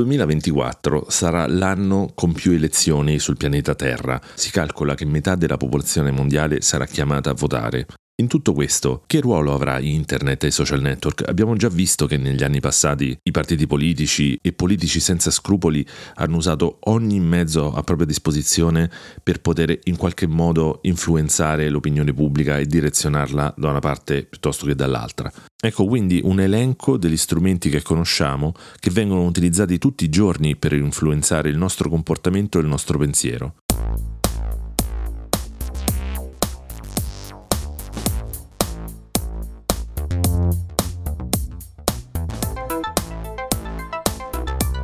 2024 0.00 1.06
sarà 1.08 1.46
l'anno 1.46 2.10
con 2.14 2.32
più 2.32 2.52
elezioni 2.52 3.18
sul 3.18 3.36
pianeta 3.36 3.74
Terra. 3.74 4.20
Si 4.34 4.50
calcola 4.50 4.94
che 4.94 5.04
metà 5.04 5.34
della 5.34 5.56
popolazione 5.56 6.10
mondiale 6.10 6.60
sarà 6.62 6.86
chiamata 6.86 7.30
a 7.30 7.34
votare. 7.34 7.86
In 8.20 8.26
tutto 8.26 8.52
questo, 8.52 9.02
che 9.06 9.18
ruolo 9.20 9.54
avrà 9.54 9.78
Internet 9.78 10.44
e 10.44 10.48
i 10.48 10.50
social 10.50 10.82
network? 10.82 11.26
Abbiamo 11.26 11.56
già 11.56 11.70
visto 11.70 12.04
che 12.04 12.18
negli 12.18 12.44
anni 12.44 12.60
passati 12.60 13.18
i 13.22 13.30
partiti 13.30 13.66
politici 13.66 14.38
e 14.42 14.52
politici 14.52 15.00
senza 15.00 15.30
scrupoli 15.30 15.86
hanno 16.16 16.36
usato 16.36 16.80
ogni 16.80 17.18
mezzo 17.18 17.72
a 17.72 17.82
propria 17.82 18.06
disposizione 18.06 18.90
per 19.22 19.40
poter 19.40 19.78
in 19.84 19.96
qualche 19.96 20.26
modo 20.26 20.80
influenzare 20.82 21.70
l'opinione 21.70 22.12
pubblica 22.12 22.58
e 22.58 22.66
direzionarla 22.66 23.54
da 23.56 23.70
una 23.70 23.78
parte 23.78 24.24
piuttosto 24.24 24.66
che 24.66 24.74
dall'altra. 24.74 25.32
Ecco 25.58 25.86
quindi 25.86 26.20
un 26.22 26.40
elenco 26.40 26.98
degli 26.98 27.16
strumenti 27.16 27.70
che 27.70 27.80
conosciamo 27.80 28.52
che 28.78 28.90
vengono 28.90 29.24
utilizzati 29.24 29.78
tutti 29.78 30.04
i 30.04 30.10
giorni 30.10 30.56
per 30.56 30.74
influenzare 30.74 31.48
il 31.48 31.56
nostro 31.56 31.88
comportamento 31.88 32.58
e 32.58 32.60
il 32.60 32.68
nostro 32.68 32.98
pensiero. 32.98 33.54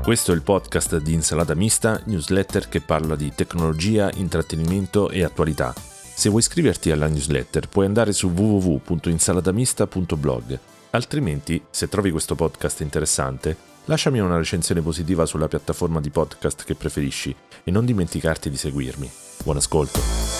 Questo 0.07 0.31
è 0.31 0.37
il 0.37 0.43
podcast 0.43 0.99
di 0.99 1.15
Insalata 1.15 1.57
Mista, 1.57 2.01
newsletter 2.05 2.69
che 2.69 2.81
parla 2.81 3.17
di 3.17 3.33
tecnologia, 3.35 4.09
intrattenimento 4.15 5.11
e 5.11 5.25
attualità. 5.25 5.75
Se 5.75 6.29
vuoi 6.29 6.43
iscriverti 6.43 6.93
alla 6.93 7.09
newsletter 7.09 7.67
puoi 7.67 7.87
andare 7.87 8.13
su 8.13 8.29
www.insalatamista.blog. 8.29 10.61
Altrimenti, 10.91 11.61
se 11.69 11.89
trovi 11.89 12.13
questo 12.13 12.37
podcast 12.37 12.83
interessante, 12.83 13.57
lasciami 13.87 14.21
una 14.21 14.37
recensione 14.37 14.81
positiva 14.81 15.27
sulla 15.27 15.49
piattaforma 15.49 16.01
di 16.01 16.11
podcast 16.11 16.63
che 16.63 16.77
preferisci 16.77 17.35
e 17.65 17.71
non 17.73 17.85
dimenticarti 17.85 18.49
di 18.49 18.57
seguirmi. 18.57 19.11
Buon 19.43 19.57
ascolto! 19.57 20.36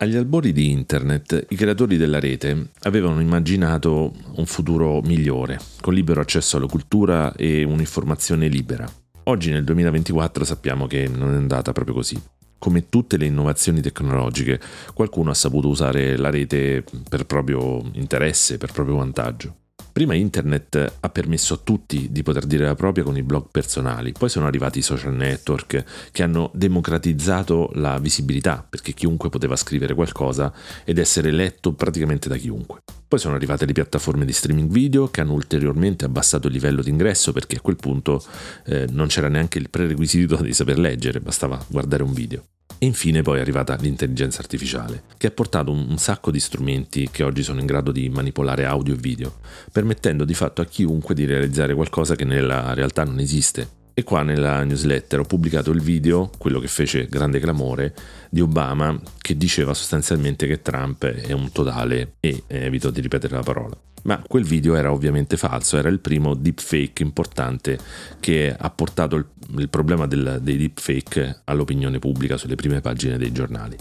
Agli 0.00 0.14
albori 0.14 0.52
di 0.52 0.70
Internet, 0.70 1.46
i 1.48 1.56
creatori 1.56 1.96
della 1.96 2.20
rete 2.20 2.68
avevano 2.82 3.18
immaginato 3.20 4.14
un 4.36 4.46
futuro 4.46 5.00
migliore, 5.00 5.58
con 5.80 5.92
libero 5.92 6.20
accesso 6.20 6.56
alla 6.56 6.68
cultura 6.68 7.34
e 7.34 7.64
un'informazione 7.64 8.46
libera. 8.46 8.88
Oggi 9.24 9.50
nel 9.50 9.64
2024 9.64 10.44
sappiamo 10.44 10.86
che 10.86 11.08
non 11.08 11.32
è 11.32 11.36
andata 11.36 11.72
proprio 11.72 11.96
così. 11.96 12.16
Come 12.58 12.88
tutte 12.88 13.16
le 13.16 13.26
innovazioni 13.26 13.80
tecnologiche, 13.80 14.60
qualcuno 14.94 15.30
ha 15.30 15.34
saputo 15.34 15.66
usare 15.66 16.16
la 16.16 16.30
rete 16.30 16.84
per 17.08 17.26
proprio 17.26 17.82
interesse, 17.94 18.56
per 18.56 18.70
proprio 18.70 18.98
vantaggio. 18.98 19.56
Prima 19.98 20.14
internet 20.14 20.92
ha 21.00 21.08
permesso 21.08 21.54
a 21.54 21.60
tutti 21.60 22.12
di 22.12 22.22
poter 22.22 22.46
dire 22.46 22.64
la 22.64 22.76
propria 22.76 23.02
con 23.02 23.16
i 23.16 23.24
blog 23.24 23.46
personali, 23.50 24.12
poi 24.12 24.28
sono 24.28 24.46
arrivati 24.46 24.78
i 24.78 24.82
social 24.82 25.12
network 25.12 26.12
che 26.12 26.22
hanno 26.22 26.52
democratizzato 26.54 27.70
la 27.74 27.98
visibilità 27.98 28.64
perché 28.70 28.92
chiunque 28.92 29.28
poteva 29.28 29.56
scrivere 29.56 29.94
qualcosa 29.94 30.52
ed 30.84 30.98
essere 30.98 31.32
letto 31.32 31.72
praticamente 31.72 32.28
da 32.28 32.36
chiunque. 32.36 32.82
Poi 33.08 33.18
sono 33.18 33.34
arrivate 33.34 33.66
le 33.66 33.72
piattaforme 33.72 34.24
di 34.24 34.32
streaming 34.32 34.70
video 34.70 35.08
che 35.08 35.20
hanno 35.20 35.32
ulteriormente 35.32 36.04
abbassato 36.04 36.46
il 36.46 36.52
livello 36.52 36.80
di 36.80 36.90
ingresso 36.90 37.32
perché 37.32 37.56
a 37.56 37.60
quel 37.60 37.74
punto 37.74 38.22
eh, 38.66 38.86
non 38.92 39.08
c'era 39.08 39.26
neanche 39.26 39.58
il 39.58 39.68
prerequisito 39.68 40.36
di 40.46 40.52
saper 40.52 40.78
leggere, 40.78 41.18
bastava 41.18 41.60
guardare 41.68 42.04
un 42.04 42.12
video. 42.12 42.44
E 42.80 42.86
infine 42.86 43.22
poi 43.22 43.38
è 43.38 43.40
arrivata 43.40 43.76
l'intelligenza 43.76 44.40
artificiale, 44.40 45.02
che 45.16 45.26
ha 45.26 45.30
portato 45.32 45.72
un, 45.72 45.98
sacco 45.98 46.30
di 46.30 46.38
strumenti 46.38 47.08
che 47.10 47.24
oggi 47.24 47.42
sono 47.42 47.58
in 47.58 47.66
grado 47.66 47.90
di 47.90 48.08
manipolare 48.08 48.64
audio 48.64 48.94
e 48.94 48.98
video, 48.98 49.40
permettendo 49.72 50.24
di 50.24 50.34
fatto 50.34 50.62
a 50.62 50.64
chiunque 50.64 51.14
di 51.14 51.26
realizzare 51.26 51.74
qualcosa 51.74 52.14
che 52.14 52.24
nella 52.24 52.74
realtà 52.74 53.02
non 53.02 53.18
esiste. 53.18 53.76
E 53.94 54.04
qua 54.04 54.22
nella 54.22 54.62
newsletter 54.62 55.18
ho 55.18 55.24
pubblicato 55.24 55.72
il 55.72 55.80
video, 55.80 56.30
quello 56.38 56.60
che 56.60 56.68
fece 56.68 57.06
grande 57.06 57.40
clamore, 57.40 57.92
di 58.30 58.40
Obama 58.40 58.96
che 59.20 59.36
diceva 59.36 59.74
sostanzialmente 59.74 60.46
che 60.46 60.62
Trump 60.62 61.04
è 61.04 61.32
un 61.32 61.50
totale 61.50 62.12
e 62.20 62.44
evito 62.46 62.90
di 62.90 63.00
ripetere 63.00 63.34
la 63.34 63.42
parola. 63.42 63.87
Ma 64.04 64.22
quel 64.26 64.44
video 64.44 64.74
era 64.74 64.92
ovviamente 64.92 65.36
falso, 65.36 65.76
era 65.76 65.88
il 65.88 66.00
primo 66.00 66.34
deepfake 66.34 67.02
importante 67.02 67.78
che 68.20 68.54
ha 68.56 68.70
portato 68.70 69.16
il, 69.16 69.26
il 69.58 69.68
problema 69.68 70.06
del, 70.06 70.38
dei 70.42 70.56
deepfake 70.56 71.42
all'opinione 71.44 71.98
pubblica 71.98 72.36
sulle 72.36 72.54
prime 72.54 72.80
pagine 72.80 73.18
dei 73.18 73.32
giornali. 73.32 73.76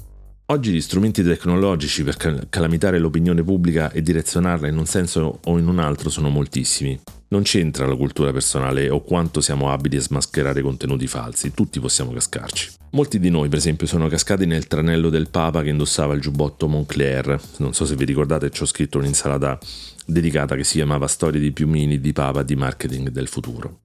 Oggi 0.50 0.72
gli 0.72 0.80
strumenti 0.80 1.24
tecnologici 1.24 2.06
per 2.06 2.48
calamitare 2.50 3.00
l'opinione 3.00 3.44
pubblica 3.44 3.92
e 3.92 4.02
direzionarla 4.02 4.68
in 4.70 4.78
un 4.78 4.86
senso 4.86 5.40
o 5.44 5.58
in 5.58 5.68
un 5.68 5.80
altro 5.80 6.10
sono 6.10 6.30
moltissimi. 6.30 6.98
Non 7.30 7.42
c'entra 7.42 7.86
la 7.86 7.98
cultura 7.98 8.32
personale 8.32 8.90
o 8.90 9.02
quanto 9.02 9.42
siamo 9.42 9.72
abili 9.72 9.98
a 9.98 10.02
smascherare 10.02 10.62
contenuti 10.62 11.06
falsi, 11.06 11.54
tutti 11.54 11.82
possiamo 11.82 12.12
cascarci. 12.12 12.77
Molti 12.98 13.20
di 13.20 13.30
noi, 13.30 13.48
per 13.48 13.60
esempio, 13.60 13.86
sono 13.86 14.08
cascati 14.08 14.48
nel 14.48 14.66
tranello 14.66 15.12
del 15.12 15.30
Papa 15.30 15.62
che 15.62 15.70
indossava 15.70 16.16
il 16.16 16.20
giubbotto 16.20 16.68
Moncler. 16.68 17.40
Non 17.58 17.76
so 17.76 17.86
se 17.86 17.96
vi 17.96 18.06
ricordate, 18.06 18.50
ci 18.50 18.64
ho 18.64 18.66
scritto 18.66 18.98
un'insalata 18.98 19.60
dedicata 20.04 20.56
che 20.56 20.64
si 20.64 20.78
chiamava 20.78 21.06
Storie 21.06 21.40
di 21.40 21.52
piumini 21.52 22.00
di 22.00 22.12
Papa 22.12 22.42
di 22.42 22.56
marketing 22.56 23.10
del 23.10 23.28
futuro. 23.28 23.82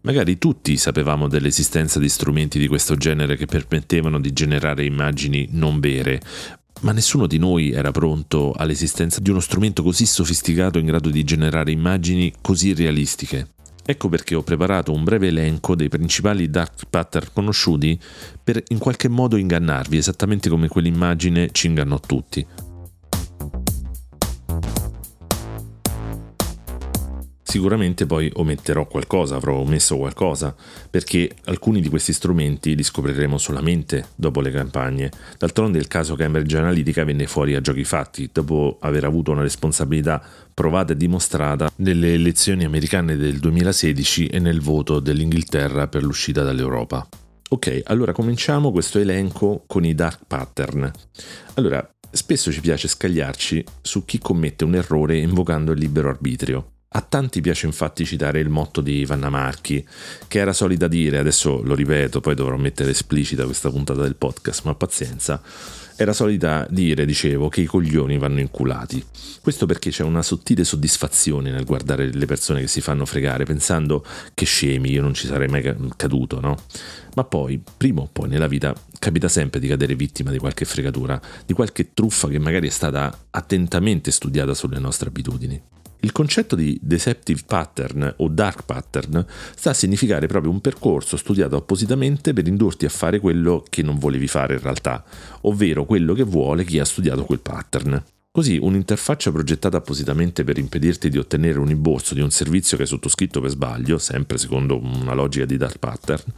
Magari 0.00 0.36
tutti 0.38 0.76
sapevamo 0.78 1.28
dell'esistenza 1.28 2.00
di 2.00 2.08
strumenti 2.08 2.58
di 2.58 2.66
questo 2.66 2.96
genere 2.96 3.36
che 3.36 3.46
permettevano 3.46 4.18
di 4.18 4.32
generare 4.32 4.84
immagini 4.84 5.46
non 5.52 5.78
vere, 5.78 6.20
ma 6.80 6.90
nessuno 6.90 7.28
di 7.28 7.38
noi 7.38 7.70
era 7.70 7.92
pronto 7.92 8.50
all'esistenza 8.50 9.20
di 9.20 9.30
uno 9.30 9.38
strumento 9.38 9.84
così 9.84 10.06
sofisticato 10.06 10.80
in 10.80 10.86
grado 10.86 11.10
di 11.10 11.22
generare 11.22 11.70
immagini 11.70 12.34
così 12.40 12.74
realistiche. 12.74 13.54
Ecco 13.88 14.08
perché 14.08 14.34
ho 14.34 14.42
preparato 14.42 14.92
un 14.92 15.04
breve 15.04 15.28
elenco 15.28 15.76
dei 15.76 15.88
principali 15.88 16.50
dark 16.50 16.86
pattern 16.90 17.28
conosciuti 17.32 17.96
per 18.42 18.60
in 18.68 18.78
qualche 18.78 19.06
modo 19.06 19.36
ingannarvi, 19.36 19.96
esattamente 19.96 20.48
come 20.48 20.66
quell'immagine 20.66 21.50
ci 21.52 21.68
ingannò 21.68 22.00
tutti. 22.00 22.44
Sicuramente 27.56 28.04
poi 28.04 28.30
ometterò 28.34 28.86
qualcosa, 28.86 29.36
avrò 29.36 29.54
omesso 29.54 29.96
qualcosa, 29.96 30.54
perché 30.90 31.36
alcuni 31.44 31.80
di 31.80 31.88
questi 31.88 32.12
strumenti 32.12 32.76
li 32.76 32.82
scopriremo 32.82 33.38
solamente 33.38 34.08
dopo 34.14 34.42
le 34.42 34.50
campagne. 34.50 35.10
D'altronde 35.38 35.78
il 35.78 35.88
caso 35.88 36.16
Cambridge 36.16 36.58
Analytica 36.58 37.02
venne 37.04 37.26
fuori 37.26 37.54
a 37.54 37.62
giochi 37.62 37.82
fatti, 37.84 38.28
dopo 38.30 38.76
aver 38.82 39.04
avuto 39.04 39.30
una 39.30 39.40
responsabilità 39.40 40.22
provata 40.52 40.92
e 40.92 40.98
dimostrata 40.98 41.70
nelle 41.76 42.12
elezioni 42.12 42.66
americane 42.66 43.16
del 43.16 43.38
2016 43.38 44.26
e 44.26 44.38
nel 44.38 44.60
voto 44.60 45.00
dell'Inghilterra 45.00 45.88
per 45.88 46.02
l'uscita 46.02 46.42
dall'Europa. 46.42 47.08
Ok, 47.48 47.84
allora 47.84 48.12
cominciamo 48.12 48.70
questo 48.70 48.98
elenco 48.98 49.64
con 49.66 49.82
i 49.82 49.94
dark 49.94 50.24
pattern. 50.26 50.90
Allora, 51.54 51.88
spesso 52.10 52.52
ci 52.52 52.60
piace 52.60 52.86
scagliarci 52.86 53.64
su 53.80 54.04
chi 54.04 54.18
commette 54.18 54.64
un 54.64 54.74
errore 54.74 55.16
invocando 55.16 55.72
il 55.72 55.78
libero 55.78 56.10
arbitrio. 56.10 56.72
A 56.88 57.00
tanti 57.00 57.40
piace 57.40 57.66
infatti 57.66 58.06
citare 58.06 58.38
il 58.38 58.48
motto 58.48 58.80
di 58.80 59.04
Vanna 59.04 59.28
Marchi, 59.28 59.84
che 60.28 60.38
era 60.38 60.52
solita 60.52 60.86
dire, 60.86 61.18
adesso 61.18 61.60
lo 61.62 61.74
ripeto, 61.74 62.20
poi 62.20 62.36
dovrò 62.36 62.56
mettere 62.56 62.90
esplicita 62.90 63.44
questa 63.44 63.70
puntata 63.70 64.02
del 64.02 64.14
podcast, 64.14 64.64
ma 64.64 64.74
pazienza, 64.76 65.42
era 65.96 66.12
solita 66.12 66.64
dire, 66.70 67.04
dicevo, 67.04 67.48
che 67.48 67.62
i 67.62 67.66
coglioni 67.66 68.18
vanno 68.18 68.38
inculati. 68.38 69.04
Questo 69.42 69.66
perché 69.66 69.90
c'è 69.90 70.04
una 70.04 70.22
sottile 70.22 70.62
soddisfazione 70.62 71.50
nel 71.50 71.64
guardare 71.64 72.10
le 72.10 72.26
persone 72.26 72.60
che 72.60 72.68
si 72.68 72.80
fanno 72.80 73.04
fregare, 73.04 73.44
pensando 73.44 74.04
che 74.32 74.44
scemi, 74.44 74.90
io 74.90 75.02
non 75.02 75.12
ci 75.12 75.26
sarei 75.26 75.48
mai 75.48 75.74
caduto, 75.96 76.38
no? 76.40 76.56
Ma 77.14 77.24
poi, 77.24 77.60
prima 77.76 78.02
o 78.02 78.08
poi 78.10 78.28
nella 78.28 78.46
vita, 78.46 78.72
capita 78.98 79.28
sempre 79.28 79.58
di 79.58 79.66
cadere 79.66 79.96
vittima 79.96 80.30
di 80.30 80.38
qualche 80.38 80.64
fregatura, 80.64 81.20
di 81.44 81.52
qualche 81.52 81.92
truffa 81.92 82.28
che 82.28 82.38
magari 82.38 82.68
è 82.68 82.70
stata 82.70 83.26
attentamente 83.30 84.12
studiata 84.12 84.54
sulle 84.54 84.78
nostre 84.78 85.08
abitudini. 85.08 85.60
Il 86.06 86.12
concetto 86.12 86.54
di 86.54 86.78
deceptive 86.80 87.40
pattern 87.44 88.14
o 88.18 88.28
dark 88.28 88.62
pattern 88.64 89.26
sta 89.56 89.70
a 89.70 89.74
significare 89.74 90.28
proprio 90.28 90.52
un 90.52 90.60
percorso 90.60 91.16
studiato 91.16 91.56
appositamente 91.56 92.32
per 92.32 92.46
indurti 92.46 92.84
a 92.84 92.90
fare 92.90 93.18
quello 93.18 93.64
che 93.68 93.82
non 93.82 93.98
volevi 93.98 94.28
fare 94.28 94.54
in 94.54 94.60
realtà, 94.60 95.04
ovvero 95.40 95.84
quello 95.84 96.14
che 96.14 96.22
vuole 96.22 96.64
chi 96.64 96.78
ha 96.78 96.84
studiato 96.84 97.24
quel 97.24 97.40
pattern. 97.40 98.00
Così 98.30 98.56
un'interfaccia 98.56 99.32
progettata 99.32 99.78
appositamente 99.78 100.44
per 100.44 100.58
impedirti 100.58 101.08
di 101.08 101.18
ottenere 101.18 101.58
un 101.58 101.66
rimborso 101.66 102.14
di 102.14 102.20
un 102.20 102.30
servizio 102.30 102.76
che 102.76 102.84
hai 102.84 102.88
sottoscritto 102.88 103.40
per 103.40 103.50
sbaglio, 103.50 103.98
sempre 103.98 104.38
secondo 104.38 104.78
una 104.80 105.12
logica 105.12 105.44
di 105.44 105.56
dark 105.56 105.78
pattern, 105.78 106.32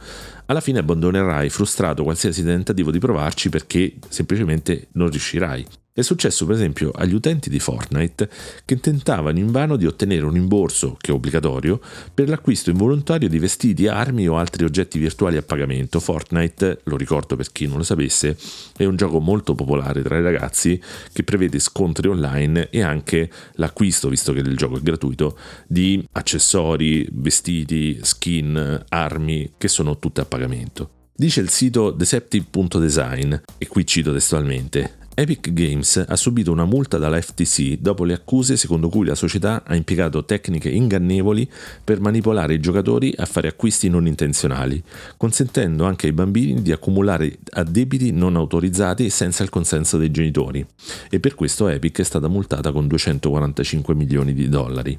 alla 0.47 0.61
fine 0.61 0.79
abbandonerai 0.79 1.47
frustrato 1.49 2.01
qualsiasi 2.01 2.43
tentativo 2.43 2.89
di 2.89 2.97
provarci 2.97 3.49
perché 3.49 3.97
semplicemente 4.07 4.87
non 4.93 5.11
riuscirai. 5.11 5.63
È 5.99 6.01
successo 6.01 6.45
per 6.45 6.55
esempio 6.55 6.91
agli 6.91 7.13
utenti 7.13 7.49
di 7.49 7.59
Fortnite 7.59 8.29
che 8.63 8.79
tentavano 8.79 9.37
invano 9.37 9.75
di 9.75 9.85
ottenere 9.85 10.23
un 10.23 10.31
rimborso, 10.31 10.95
che 10.97 11.11
è 11.11 11.13
obbligatorio, 11.13 11.81
per 12.13 12.29
l'acquisto 12.29 12.69
involontario 12.69 13.27
di 13.27 13.37
vestiti, 13.37 13.85
armi 13.87 14.25
o 14.25 14.37
altri 14.37 14.63
oggetti 14.63 14.97
virtuali 14.97 15.35
a 15.35 15.41
pagamento. 15.41 15.99
Fortnite, 15.99 16.79
lo 16.85 16.95
ricordo 16.95 17.35
per 17.35 17.51
chi 17.51 17.67
non 17.67 17.79
lo 17.79 17.83
sapesse, 17.83 18.37
è 18.77 18.85
un 18.85 18.95
gioco 18.95 19.19
molto 19.19 19.55
popolare 19.55 20.01
tra 20.01 20.17
i 20.17 20.21
ragazzi 20.21 20.81
che 21.11 21.25
prevede 21.25 21.59
scontri 21.59 22.07
online 22.07 22.69
e 22.69 22.81
anche 22.81 23.29
l'acquisto, 23.55 24.07
visto 24.07 24.31
che 24.31 24.39
il 24.39 24.55
gioco 24.55 24.77
è 24.77 24.81
gratuito, 24.81 25.37
di 25.67 26.01
accessori, 26.13 27.09
vestiti, 27.11 27.99
skin, 28.03 28.85
armi 28.87 29.51
che 29.57 29.67
sono 29.67 29.99
tutte 29.99 30.21
a 30.21 30.25
pagamento. 30.25 30.91
Dice 31.13 31.41
il 31.41 31.49
sito 31.49 31.91
deceptive.design, 31.91 33.33
e 33.57 33.67
qui 33.67 33.85
cito 33.85 34.13
testualmente, 34.13 34.98
Epic 35.19 35.51
Games 35.51 36.01
ha 36.07 36.15
subito 36.15 36.49
una 36.49 36.63
multa 36.63 36.97
dalla 36.97 37.19
FTC 37.19 37.79
dopo 37.81 38.05
le 38.05 38.13
accuse 38.13 38.55
secondo 38.55 38.87
cui 38.87 39.05
la 39.05 39.15
società 39.15 39.63
ha 39.65 39.75
impiegato 39.75 40.23
tecniche 40.23 40.69
ingannevoli 40.69 41.45
per 41.83 41.99
manipolare 41.99 42.53
i 42.53 42.61
giocatori 42.61 43.13
a 43.17 43.25
fare 43.25 43.49
acquisti 43.49 43.89
non 43.89 44.07
intenzionali, 44.07 44.81
consentendo 45.17 45.83
anche 45.83 46.07
ai 46.07 46.13
bambini 46.13 46.61
di 46.61 46.71
accumulare 46.71 47.37
addebiti 47.49 48.13
non 48.13 48.37
autorizzati 48.37 49.09
senza 49.09 49.43
il 49.43 49.49
consenso 49.49 49.97
dei 49.97 50.09
genitori. 50.09 50.65
E 51.09 51.19
per 51.19 51.35
questo 51.35 51.67
Epic 51.67 51.99
è 51.99 52.03
stata 52.03 52.29
multata 52.29 52.71
con 52.71 52.87
245 52.87 53.93
milioni 53.95 54.33
di 54.33 54.47
dollari. 54.47 54.97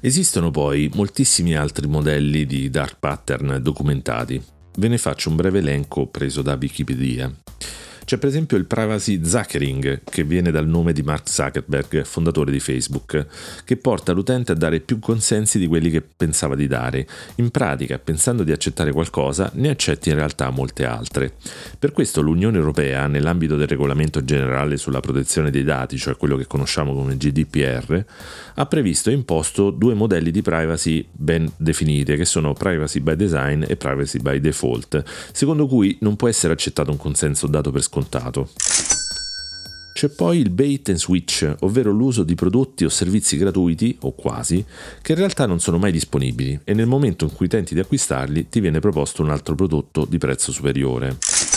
Esistono 0.00 0.50
poi 0.50 0.90
moltissimi 0.94 1.54
altri 1.54 1.86
modelli 1.88 2.46
di 2.46 2.70
dark 2.70 2.96
pattern 2.98 3.58
documentati. 3.60 4.54
Ve 4.78 4.88
ne 4.88 4.98
faccio 4.98 5.30
un 5.30 5.36
breve 5.36 5.60
elenco 5.60 6.06
preso 6.06 6.42
da 6.42 6.54
Wikipedia. 6.60 7.32
C'è 8.06 8.18
per 8.18 8.28
esempio 8.28 8.56
il 8.56 8.66
privacy 8.66 9.20
Zuckering, 9.24 10.02
che 10.04 10.22
viene 10.22 10.52
dal 10.52 10.68
nome 10.68 10.92
di 10.92 11.02
Mark 11.02 11.28
Zuckerberg, 11.28 12.04
fondatore 12.04 12.52
di 12.52 12.60
Facebook, 12.60 13.26
che 13.64 13.76
porta 13.76 14.12
l'utente 14.12 14.52
a 14.52 14.54
dare 14.54 14.78
più 14.78 15.00
consensi 15.00 15.58
di 15.58 15.66
quelli 15.66 15.90
che 15.90 16.02
pensava 16.02 16.54
di 16.54 16.68
dare. 16.68 17.04
In 17.34 17.50
pratica, 17.50 17.98
pensando 17.98 18.44
di 18.44 18.52
accettare 18.52 18.92
qualcosa, 18.92 19.50
ne 19.54 19.70
accetti 19.70 20.10
in 20.10 20.14
realtà 20.14 20.50
molte 20.50 20.86
altre. 20.86 21.32
Per 21.76 21.90
questo 21.90 22.20
l'Unione 22.20 22.58
Europea, 22.58 23.08
nell'ambito 23.08 23.56
del 23.56 23.66
regolamento 23.66 24.22
generale 24.22 24.76
sulla 24.76 25.00
protezione 25.00 25.50
dei 25.50 25.64
dati, 25.64 25.98
cioè 25.98 26.16
quello 26.16 26.36
che 26.36 26.46
conosciamo 26.46 26.94
come 26.94 27.16
GDPR, 27.16 28.04
ha 28.54 28.66
previsto 28.66 29.10
e 29.10 29.14
imposto 29.14 29.70
due 29.70 29.94
modelli 29.94 30.30
di 30.30 30.42
privacy 30.42 31.04
ben 31.10 31.50
definite, 31.56 32.14
che 32.14 32.24
sono 32.24 32.52
privacy 32.52 33.00
by 33.00 33.16
design 33.16 33.64
e 33.66 33.74
privacy 33.74 34.20
by 34.20 34.38
default, 34.38 35.02
secondo 35.32 35.66
cui 35.66 35.98
non 36.02 36.14
può 36.14 36.28
essere 36.28 36.52
accettato 36.52 36.92
un 36.92 36.98
consenso 36.98 37.48
dato 37.48 37.72
per 37.72 37.80
scontato 37.80 37.94
scontato. 37.96 38.48
C'è 39.94 40.10
poi 40.10 40.38
il 40.38 40.50
bait 40.50 40.90
and 40.90 40.98
switch, 40.98 41.56
ovvero 41.60 41.90
l'uso 41.90 42.22
di 42.22 42.34
prodotti 42.34 42.84
o 42.84 42.90
servizi 42.90 43.38
gratuiti, 43.38 43.96
o 44.00 44.12
quasi, 44.12 44.62
che 45.00 45.12
in 45.12 45.18
realtà 45.18 45.46
non 45.46 45.58
sono 45.58 45.78
mai 45.78 45.90
disponibili 45.90 46.60
e 46.64 46.74
nel 46.74 46.86
momento 46.86 47.24
in 47.24 47.32
cui 47.32 47.48
tenti 47.48 47.72
di 47.72 47.80
acquistarli 47.80 48.50
ti 48.50 48.60
viene 48.60 48.78
proposto 48.78 49.22
un 49.22 49.30
altro 49.30 49.54
prodotto 49.54 50.04
di 50.04 50.18
prezzo 50.18 50.52
superiore. 50.52 51.55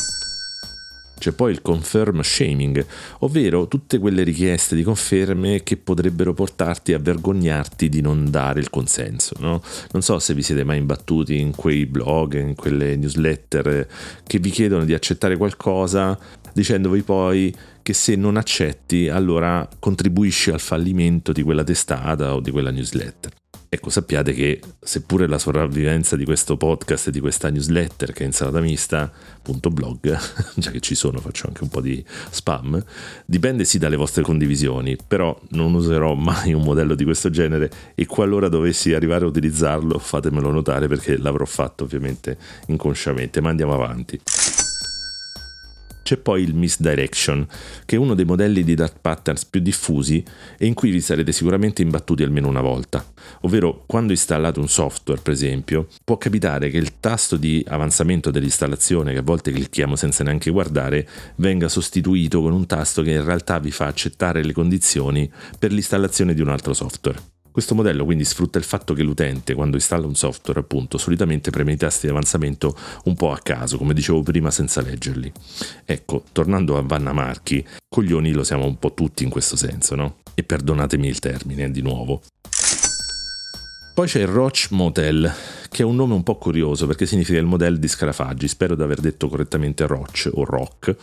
C'è 1.19 1.31
poi 1.33 1.51
il 1.51 1.61
confirm 1.61 2.21
shaming, 2.21 2.83
ovvero 3.19 3.67
tutte 3.67 3.99
quelle 3.99 4.23
richieste 4.23 4.75
di 4.75 4.83
conferme 4.83 5.61
che 5.61 5.77
potrebbero 5.77 6.33
portarti 6.33 6.93
a 6.93 6.97
vergognarti 6.97 7.89
di 7.89 8.01
non 8.01 8.31
dare 8.31 8.59
il 8.59 8.71
consenso. 8.71 9.35
No? 9.39 9.61
Non 9.91 10.01
so 10.01 10.17
se 10.17 10.33
vi 10.33 10.41
siete 10.41 10.63
mai 10.63 10.79
imbattuti 10.79 11.39
in 11.39 11.53
quei 11.53 11.85
blog, 11.85 12.39
in 12.39 12.55
quelle 12.55 12.95
newsletter 12.95 13.87
che 14.25 14.39
vi 14.39 14.49
chiedono 14.49 14.85
di 14.85 14.93
accettare 14.93 15.37
qualcosa 15.37 16.17
dicendovi 16.53 17.03
poi 17.03 17.55
che 17.81 17.93
se 17.93 18.15
non 18.15 18.37
accetti 18.37 19.07
allora 19.07 19.67
contribuisci 19.79 20.51
al 20.51 20.59
fallimento 20.59 21.31
di 21.31 21.41
quella 21.41 21.63
testata 21.63 22.35
o 22.35 22.39
di 22.39 22.51
quella 22.51 22.71
newsletter. 22.71 23.38
Ecco, 23.71 23.91
sappiate 23.91 24.33
che 24.33 24.59
seppure 24.79 25.27
la 25.27 25.37
sopravvivenza 25.37 26.15
di 26.15 26.25
questo 26.25 26.57
podcast 26.57 27.09
e 27.09 27.11
di 27.11 27.19
questa 27.19 27.51
newsletter 27.51 28.13
che 28.13 28.23
è 28.23 28.25
insalatamista.blog, 28.25 30.19
già 30.57 30.71
che 30.71 30.79
ci 30.79 30.95
sono 30.95 31.19
faccio 31.19 31.45
anche 31.45 31.61
un 31.61 31.69
po' 31.69 31.79
di 31.79 32.03
spam, 32.31 32.83
dipende 33.25 33.65
sì 33.65 33.77
dalle 33.77 33.95
vostre 33.95 34.23
condivisioni, 34.23 34.97
però 35.07 35.39
non 35.49 35.75
userò 35.75 36.15
mai 36.15 36.51
un 36.51 36.63
modello 36.63 36.95
di 36.95 37.03
questo 37.03 37.29
genere 37.29 37.69
e 37.93 38.07
qualora 38.07 38.49
dovessi 38.49 38.91
arrivare 38.95 39.25
a 39.25 39.27
utilizzarlo 39.27 39.99
fatemelo 39.99 40.49
notare 40.49 40.87
perché 40.87 41.19
l'avrò 41.19 41.45
fatto 41.45 41.83
ovviamente 41.83 42.37
inconsciamente, 42.65 43.39
ma 43.39 43.49
andiamo 43.49 43.75
avanti. 43.75 44.19
C'è 46.03 46.17
poi 46.17 46.43
il 46.43 46.55
misdirection, 46.55 47.47
che 47.85 47.95
è 47.95 47.99
uno 47.99 48.15
dei 48.15 48.25
modelli 48.25 48.63
di 48.63 48.73
dark 48.73 48.99
patterns 48.99 49.45
più 49.45 49.61
diffusi 49.61 50.23
e 50.57 50.65
in 50.65 50.73
cui 50.73 50.89
vi 50.89 51.01
sarete 51.01 51.31
sicuramente 51.31 51.81
imbattuti 51.81 52.23
almeno 52.23 52.47
una 52.47 52.61
volta. 52.61 53.05
Ovvero, 53.41 53.83
quando 53.85 54.11
installate 54.11 54.59
un 54.59 54.67
software, 54.67 55.21
per 55.21 55.33
esempio, 55.33 55.87
può 56.03 56.17
capitare 56.17 56.69
che 56.69 56.77
il 56.77 56.99
tasto 56.99 57.37
di 57.37 57.63
avanzamento 57.67 58.31
dell'installazione, 58.31 59.13
che 59.13 59.19
a 59.19 59.23
volte 59.23 59.51
clicchiamo 59.51 59.95
senza 59.95 60.23
neanche 60.23 60.49
guardare, 60.51 61.07
venga 61.35 61.67
sostituito 61.67 62.41
con 62.41 62.53
un 62.53 62.65
tasto 62.65 63.01
che 63.01 63.11
in 63.11 63.23
realtà 63.23 63.59
vi 63.59 63.71
fa 63.71 63.85
accettare 63.85 64.43
le 64.43 64.53
condizioni 64.53 65.29
per 65.57 65.71
l'installazione 65.71 66.33
di 66.33 66.41
un 66.41 66.49
altro 66.49 66.73
software. 66.73 67.38
Questo 67.59 67.75
modello 67.75 68.05
quindi 68.05 68.23
sfrutta 68.23 68.57
il 68.57 68.63
fatto 68.63 68.93
che 68.93 69.03
l'utente, 69.03 69.53
quando 69.53 69.75
installa 69.75 70.07
un 70.07 70.15
software, 70.15 70.61
appunto, 70.61 70.97
solitamente 70.97 71.51
preme 71.51 71.73
i 71.73 71.75
tasti 71.75 72.05
di 72.05 72.11
avanzamento 72.13 72.73
un 73.03 73.15
po' 73.15 73.33
a 73.33 73.39
caso, 73.39 73.77
come 73.77 73.93
dicevo 73.93 74.23
prima, 74.23 74.49
senza 74.49 74.79
leggerli. 74.79 75.29
Ecco, 75.83 76.23
tornando 76.31 76.77
a 76.77 76.81
Vanna 76.81 77.11
Marchi, 77.11 77.61
coglioni 77.89 78.31
lo 78.31 78.45
siamo 78.45 78.65
un 78.65 78.79
po' 78.79 78.93
tutti 78.93 79.25
in 79.25 79.29
questo 79.29 79.57
senso, 79.57 79.95
no? 79.95 80.19
E 80.35 80.43
perdonatemi 80.43 81.05
il 81.05 81.19
termine, 81.19 81.69
di 81.69 81.81
nuovo. 81.81 82.21
Poi 83.93 84.07
c'è 84.07 84.21
il 84.21 84.27
Roach 84.27 84.67
Motel, 84.69 85.29
che 85.69 85.83
è 85.83 85.85
un 85.85 85.95
nome 85.95 86.15
un 86.15 86.23
po' 86.23 86.35
curioso 86.35 86.87
perché 86.87 87.05
significa 87.05 87.37
il 87.37 87.45
modello 87.45 87.77
di 87.77 87.87
Scarafaggi, 87.87 88.47
spero 88.47 88.75
di 88.75 88.81
aver 88.81 88.99
detto 88.99 89.27
correttamente 89.29 89.85
Roach 89.85 90.29
o 90.33 90.43
Rock, 90.43 90.95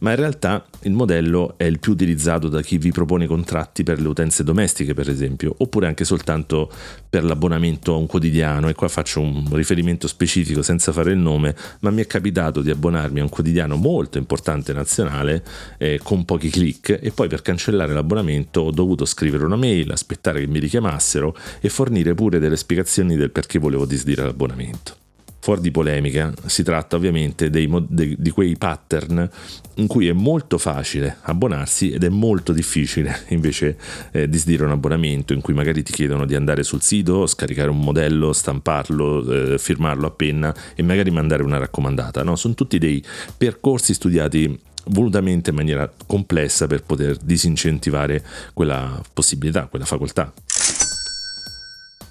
ma 0.00 0.10
in 0.10 0.16
realtà 0.16 0.64
il 0.82 0.92
modello 0.92 1.54
è 1.56 1.64
il 1.64 1.78
più 1.78 1.92
utilizzato 1.92 2.48
da 2.48 2.62
chi 2.62 2.78
vi 2.78 2.90
propone 2.90 3.26
contratti 3.26 3.82
per 3.82 4.00
le 4.00 4.08
utenze 4.08 4.42
domestiche, 4.42 4.94
per 4.94 5.08
esempio, 5.10 5.54
oppure 5.58 5.86
anche 5.86 6.04
soltanto 6.04 6.70
per 7.08 7.24
l'abbonamento 7.24 7.92
a 7.92 7.96
un 7.96 8.06
quotidiano, 8.06 8.68
e 8.68 8.74
qua 8.74 8.88
faccio 8.88 9.20
un 9.20 9.46
riferimento 9.52 10.08
specifico 10.08 10.62
senza 10.62 10.92
fare 10.92 11.12
il 11.12 11.18
nome, 11.18 11.54
ma 11.80 11.90
mi 11.90 12.02
è 12.02 12.06
capitato 12.06 12.62
di 12.62 12.70
abbonarmi 12.70 13.20
a 13.20 13.22
un 13.22 13.28
quotidiano 13.28 13.76
molto 13.76 14.16
importante 14.18 14.72
nazionale 14.72 15.44
eh, 15.78 16.00
con 16.02 16.24
pochi 16.24 16.48
clic 16.48 16.98
e 17.00 17.10
poi 17.12 17.28
per 17.28 17.42
cancellare 17.42 17.92
l'abbonamento 17.92 18.62
ho 18.62 18.70
dovuto 18.70 19.04
scrivere 19.04 19.44
una 19.44 19.56
mail, 19.56 19.92
aspettare 19.92 20.40
che 20.40 20.46
mi 20.46 20.58
richiamassero 20.58 21.36
e 21.60 21.68
fornire 21.68 22.14
pure 22.14 22.38
delle 22.38 22.56
spiegazioni 22.56 23.16
del 23.16 23.30
perché 23.30 23.58
volevo 23.58 23.84
disdire 23.84 24.05
disdire 24.06 24.22
l'abbonamento. 24.22 24.94
Fuori 25.40 25.60
di 25.60 25.70
polemica, 25.70 26.32
si 26.46 26.64
tratta 26.64 26.96
ovviamente 26.96 27.50
dei, 27.50 27.70
de, 27.88 28.16
di 28.18 28.30
quei 28.30 28.56
pattern 28.56 29.28
in 29.74 29.86
cui 29.86 30.08
è 30.08 30.12
molto 30.12 30.58
facile 30.58 31.18
abbonarsi 31.22 31.92
ed 31.92 32.02
è 32.02 32.08
molto 32.08 32.52
difficile 32.52 33.24
invece 33.30 33.76
eh, 34.10 34.28
disdire 34.28 34.64
un 34.64 34.72
abbonamento 34.72 35.32
in 35.32 35.40
cui 35.40 35.54
magari 35.54 35.84
ti 35.84 35.92
chiedono 35.92 36.24
di 36.24 36.34
andare 36.34 36.64
sul 36.64 36.82
sito, 36.82 37.26
scaricare 37.26 37.70
un 37.70 37.78
modello, 37.78 38.32
stamparlo, 38.32 39.52
eh, 39.52 39.58
firmarlo 39.58 40.06
a 40.06 40.10
penna 40.10 40.54
e 40.74 40.82
magari 40.82 41.10
mandare 41.10 41.44
una 41.44 41.58
raccomandata. 41.58 42.24
No? 42.24 42.34
Sono 42.34 42.54
tutti 42.54 42.78
dei 42.78 43.04
percorsi 43.36 43.94
studiati 43.94 44.58
volutamente 44.88 45.50
in 45.50 45.56
maniera 45.56 45.90
complessa 46.06 46.66
per 46.66 46.82
poter 46.82 47.16
disincentivare 47.16 48.24
quella 48.52 49.00
possibilità, 49.12 49.66
quella 49.66 49.84
facoltà. 49.84 50.32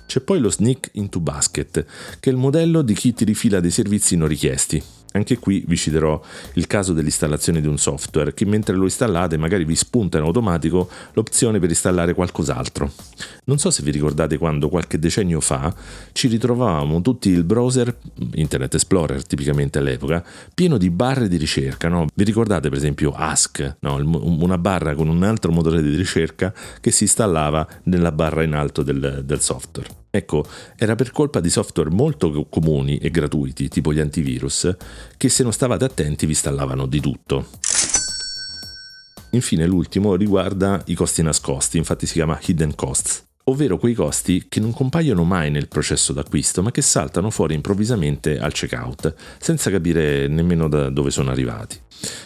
C'è 0.05 0.21
poi 0.21 0.39
lo 0.39 0.49
sneak 0.49 0.89
into 0.93 1.19
basket, 1.19 1.85
che 2.19 2.29
è 2.29 2.33
il 2.33 2.39
modello 2.39 2.81
di 2.81 2.93
chi 2.93 3.13
ti 3.13 3.25
rifila 3.25 3.59
dei 3.59 3.71
servizi 3.71 4.15
non 4.15 4.27
richiesti. 4.27 4.81
Anche 5.15 5.39
qui 5.39 5.63
vi 5.65 5.77
citerò 5.77 6.21
il 6.53 6.67
caso 6.67 6.91
dell'installazione 6.91 7.61
di 7.61 7.67
un 7.67 7.77
software 7.77 8.33
che 8.33 8.45
mentre 8.45 8.75
lo 8.75 8.83
installate 8.83 9.37
magari 9.37 9.63
vi 9.63 9.75
spunta 9.75 10.17
in 10.17 10.25
automatico 10.25 10.89
l'opzione 11.13 11.57
per 11.57 11.69
installare 11.69 12.13
qualcos'altro. 12.13 12.91
Non 13.45 13.57
so 13.57 13.71
se 13.71 13.81
vi 13.81 13.91
ricordate 13.91 14.37
quando 14.37 14.67
qualche 14.67 14.99
decennio 14.99 15.39
fa 15.39 15.73
ci 16.11 16.27
ritrovavamo 16.27 17.01
tutti 17.01 17.29
il 17.29 17.45
browser, 17.45 17.95
Internet 18.33 18.73
Explorer 18.73 19.25
tipicamente 19.25 19.79
all'epoca, 19.79 20.21
pieno 20.53 20.77
di 20.77 20.89
barre 20.89 21.29
di 21.29 21.37
ricerca. 21.37 21.87
No? 21.87 22.07
Vi 22.13 22.23
ricordate 22.25 22.67
per 22.67 22.77
esempio 22.77 23.11
Ask, 23.11 23.77
no? 23.79 23.95
una 23.95 24.57
barra 24.57 24.95
con 24.95 25.07
un 25.07 25.23
altro 25.23 25.53
motore 25.53 25.81
di 25.81 25.95
ricerca 25.95 26.53
che 26.81 26.91
si 26.91 27.03
installava 27.03 27.65
nella 27.83 28.11
barra 28.11 28.43
in 28.43 28.53
alto 28.53 28.83
del, 28.83 29.21
del 29.23 29.39
software. 29.39 30.03
Ecco, 30.15 30.45
era 30.77 30.95
per 30.95 31.11
colpa 31.11 31.41
di 31.41 31.49
software 31.49 31.89
molto 31.89 32.47
comuni 32.49 32.97
e 32.99 33.11
gratuiti, 33.11 33.67
tipo 33.67 33.91
gli 33.91 33.99
antivirus, 33.99 34.73
che 35.17 35.27
se 35.27 35.43
non 35.43 35.51
stavate 35.51 35.83
attenti 35.83 36.25
vi 36.25 36.31
installavano 36.31 36.85
di 36.85 37.01
tutto. 37.01 37.47
Infine 39.31 39.65
l'ultimo 39.65 40.15
riguarda 40.15 40.81
i 40.85 40.93
costi 40.93 41.21
nascosti, 41.21 41.77
infatti 41.77 42.05
si 42.05 42.13
chiama 42.13 42.39
hidden 42.41 42.75
costs 42.75 43.24
ovvero 43.45 43.77
quei 43.77 43.93
costi 43.93 44.45
che 44.47 44.59
non 44.59 44.73
compaiono 44.73 45.23
mai 45.23 45.51
nel 45.51 45.67
processo 45.67 46.13
d'acquisto 46.13 46.61
ma 46.63 46.71
che 46.71 46.81
saltano 46.81 47.29
fuori 47.29 47.53
improvvisamente 47.53 48.39
al 48.39 48.53
checkout, 48.53 49.13
senza 49.39 49.69
capire 49.69 50.27
nemmeno 50.27 50.67
da 50.67 50.89
dove 50.89 51.11
sono 51.11 51.31
arrivati. 51.31 51.79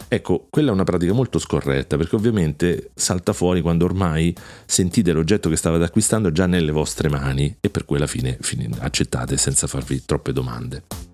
Ecco, 0.07 0.47
quella 0.49 0.71
è 0.71 0.73
una 0.73 0.83
pratica 0.83 1.13
molto 1.13 1.39
scorretta 1.39 1.97
perché 1.97 2.15
ovviamente 2.15 2.91
salta 2.95 3.33
fuori 3.33 3.61
quando 3.61 3.85
ormai 3.85 4.35
sentite 4.65 5.11
l'oggetto 5.11 5.49
che 5.49 5.55
stavate 5.55 5.83
acquistando 5.83 6.31
già 6.31 6.45
nelle 6.47 6.71
vostre 6.71 7.09
mani 7.09 7.55
e 7.59 7.69
per 7.69 7.85
cui 7.85 7.97
alla 7.97 8.07
fine 8.07 8.37
accettate 8.79 9.37
senza 9.37 9.67
farvi 9.67 10.03
troppe 10.05 10.33
domande. 10.33 11.08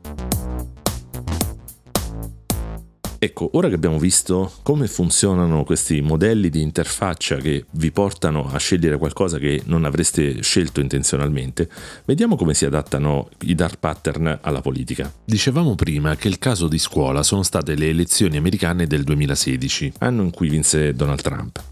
Ecco, 3.25 3.49
ora 3.53 3.69
che 3.69 3.73
abbiamo 3.73 3.97
visto 3.97 4.51
come 4.61 4.85
funzionano 4.85 5.63
questi 5.63 5.99
modelli 5.99 6.51
di 6.51 6.61
interfaccia 6.61 7.37
che 7.37 7.65
vi 7.71 7.89
portano 7.89 8.47
a 8.51 8.59
scegliere 8.59 8.99
qualcosa 8.99 9.39
che 9.39 9.63
non 9.65 9.83
avreste 9.83 10.43
scelto 10.43 10.79
intenzionalmente, 10.79 11.67
vediamo 12.05 12.35
come 12.35 12.53
si 12.53 12.65
adattano 12.65 13.29
i 13.45 13.55
dark 13.55 13.79
pattern 13.79 14.37
alla 14.41 14.61
politica. 14.61 15.11
Dicevamo 15.25 15.73
prima 15.73 16.15
che 16.15 16.27
il 16.27 16.37
caso 16.37 16.67
di 16.67 16.77
scuola 16.77 17.23
sono 17.23 17.41
state 17.41 17.73
le 17.73 17.89
elezioni 17.89 18.37
americane 18.37 18.85
del 18.85 19.01
2016, 19.01 19.93
anno 19.97 20.21
in 20.21 20.29
cui 20.29 20.47
vinse 20.47 20.93
Donald 20.93 21.21
Trump. 21.21 21.63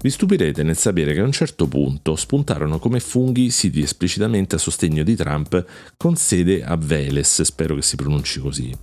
Vi 0.00 0.08
stupirete 0.10 0.62
nel 0.62 0.78
sapere 0.78 1.12
che 1.12 1.20
a 1.20 1.24
un 1.24 1.30
certo 1.30 1.68
punto 1.68 2.16
spuntarono 2.16 2.78
come 2.78 3.00
funghi 3.00 3.50
siti 3.50 3.82
esplicitamente 3.82 4.54
a 4.54 4.58
sostegno 4.58 5.02
di 5.02 5.14
Trump 5.14 5.64
con 5.98 6.16
sede 6.16 6.64
a 6.64 6.74
Veles, 6.76 7.42
spero 7.42 7.74
che 7.74 7.82
si 7.82 7.96
pronunci 7.96 8.40
così, 8.40 8.74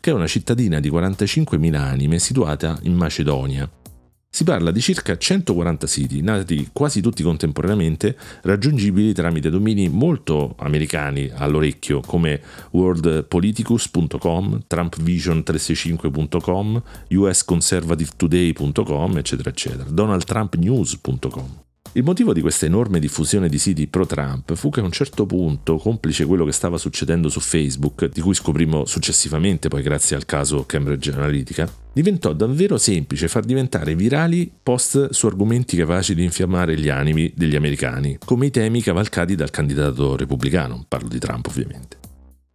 che 0.00 0.10
è 0.10 0.12
una 0.12 0.26
cittadina 0.26 0.80
di 0.80 0.90
45.000 0.90 1.76
anime 1.78 2.18
situata 2.18 2.78
in 2.82 2.94
Macedonia. 2.94 3.70
Si 4.30 4.44
parla 4.44 4.70
di 4.70 4.82
circa 4.82 5.16
140 5.16 5.86
siti, 5.86 6.20
nati 6.20 6.68
quasi 6.72 7.00
tutti 7.00 7.22
contemporaneamente, 7.22 8.14
raggiungibili 8.42 9.14
tramite 9.14 9.48
domini 9.48 9.88
molto 9.88 10.54
americani 10.58 11.30
all'orecchio 11.34 12.00
come 12.00 12.42
worldpoliticus.com, 12.70 14.64
trumpvision365.com, 14.68 16.82
usconservativetoday.com, 17.08 19.16
eccetera, 19.16 19.48
eccetera, 19.48 19.88
donaldtrumpnews.com. 19.88 21.67
Il 21.98 22.04
motivo 22.04 22.32
di 22.32 22.40
questa 22.40 22.64
enorme 22.64 23.00
diffusione 23.00 23.48
di 23.48 23.58
siti 23.58 23.88
pro-Trump 23.88 24.54
fu 24.54 24.70
che 24.70 24.78
a 24.78 24.84
un 24.84 24.92
certo 24.92 25.26
punto, 25.26 25.78
complice 25.78 26.26
quello 26.26 26.44
che 26.44 26.52
stava 26.52 26.78
succedendo 26.78 27.28
su 27.28 27.40
Facebook, 27.40 28.08
di 28.12 28.20
cui 28.20 28.34
scoprimmo 28.34 28.84
successivamente 28.84 29.66
poi 29.66 29.82
grazie 29.82 30.14
al 30.14 30.24
caso 30.24 30.64
Cambridge 30.64 31.10
Analytica, 31.10 31.68
diventò 31.92 32.32
davvero 32.34 32.78
semplice 32.78 33.26
far 33.26 33.42
diventare 33.42 33.96
virali 33.96 34.48
post 34.62 35.10
su 35.10 35.26
argomenti 35.26 35.76
capaci 35.76 36.14
di 36.14 36.22
infiammare 36.22 36.78
gli 36.78 36.88
animi 36.88 37.32
degli 37.34 37.56
americani, 37.56 38.18
come 38.24 38.46
i 38.46 38.50
temi 38.52 38.80
cavalcati 38.80 39.34
dal 39.34 39.50
candidato 39.50 40.14
repubblicano, 40.14 40.84
parlo 40.86 41.08
di 41.08 41.18
Trump 41.18 41.48
ovviamente. 41.48 41.96